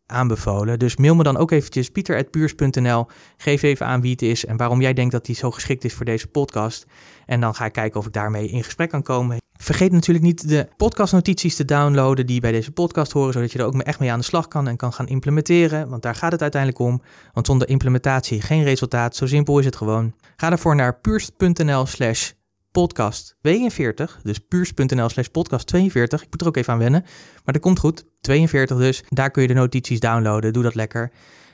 Dus 0.77 0.97
mail 0.97 1.15
me 1.15 1.23
dan 1.23 1.37
ook 1.37 1.51
eventjes 1.51 1.91
pieter.puurs.nl. 1.91 3.07
Geef 3.37 3.63
even 3.63 3.87
aan 3.87 4.01
wie 4.01 4.11
het 4.11 4.23
is 4.23 4.45
en 4.45 4.57
waarom 4.57 4.81
jij 4.81 4.93
denkt 4.93 5.13
dat 5.13 5.27
hij 5.27 5.35
zo 5.35 5.51
geschikt 5.51 5.85
is 5.85 5.95
voor 5.95 6.05
deze 6.05 6.27
podcast. 6.27 6.87
En 7.27 7.41
dan 7.41 7.55
ga 7.55 7.65
ik 7.65 7.73
kijken 7.73 8.01
of 8.01 8.07
ik 8.07 8.13
daarmee 8.13 8.49
in 8.49 8.65
gesprek 8.65 8.91
kan 8.91 9.03
komen. 9.03 9.41
Vergeet 9.53 9.93
natuurlijk 9.93 10.25
niet 10.25 10.49
de 10.49 10.69
podcastnotities 10.77 11.57
te 11.57 11.65
downloaden 11.65 12.27
die 12.27 12.41
bij 12.41 12.53
deze 12.53 12.73
podcast 12.73 13.13
horen, 13.13 13.33
zodat 13.33 13.53
je 13.53 13.59
er 13.59 13.65
ook 13.65 13.81
echt 13.81 13.99
mee 13.99 14.13
aan 14.13 14.19
de 14.19 14.25
slag 14.25 14.49
kan 14.49 14.69
en 14.69 14.77
kan 14.77 14.93
gaan 14.93 15.09
implementeren. 15.09 15.89
Want 15.89 16.03
daar 16.03 16.15
gaat 16.15 16.33
het 16.33 16.43
uiteindelijk 16.43 16.83
om. 16.83 17.03
Want 17.33 17.47
zonder 17.47 17.69
implementatie 17.69 18.41
geen 18.41 18.63
resultaat. 18.63 19.17
Zo 19.17 19.27
simpel 19.27 19.59
is 19.59 19.65
het 19.65 19.77
gewoon. 19.77 20.15
Ga 20.37 20.49
daarvoor 20.49 20.75
naar 20.75 20.99
puurs.nl 21.01 21.87
slash 21.87 22.31
podcast 22.73 23.37
42. 23.41 24.21
Dus 24.23 24.39
puurs.nl 24.39 25.09
slash 25.09 25.27
podcast 25.27 25.67
42. 25.67 26.23
Ik 26.23 26.29
moet 26.31 26.41
er 26.41 26.47
ook 26.47 26.57
even 26.57 26.73
aan 26.73 26.79
wennen. 26.79 27.03
Maar 27.45 27.55
dat 27.55 27.63
komt 27.63 27.79
goed. 27.79 28.05
42 28.21 28.77
dus. 28.77 29.03
Daar 29.09 29.31
kun 29.31 29.43
je 29.43 29.49
de 29.49 29.55
notities 29.55 30.01
downloaden. 30.01 30.53
Doe 30.53 30.63
dat 30.63 30.75
lekker. 30.75 31.13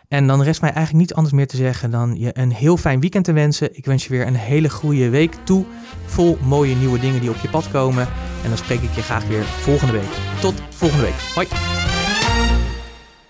En 0.08 0.26
dan 0.26 0.42
rest 0.42 0.60
mij 0.60 0.72
eigenlijk 0.72 1.06
niet 1.08 1.14
anders 1.14 1.34
meer 1.34 1.46
te 1.46 1.56
zeggen 1.56 1.90
dan 1.90 2.18
je 2.18 2.30
een 2.32 2.52
heel 2.52 2.76
fijn 2.76 3.00
weekend 3.00 3.24
te 3.24 3.32
wensen. 3.32 3.76
Ik 3.76 3.84
wens 3.84 4.04
je 4.04 4.10
weer 4.10 4.26
een 4.26 4.34
hele 4.34 4.70
goede 4.70 5.08
week 5.08 5.34
toe. 5.44 5.64
Vol 6.06 6.38
mooie 6.42 6.74
nieuwe 6.74 6.98
dingen 6.98 7.20
die 7.20 7.30
op 7.30 7.36
je 7.36 7.48
pad 7.48 7.70
komen. 7.70 8.08
En 8.42 8.48
dan 8.48 8.58
spreek 8.58 8.80
ik 8.80 8.94
je 8.94 9.02
graag 9.02 9.26
weer 9.26 9.44
volgende 9.44 9.92
week. 9.92 10.40
Tot 10.40 10.62
volgende 10.70 11.04
week. 11.04 11.20
Hoi! 11.34 11.87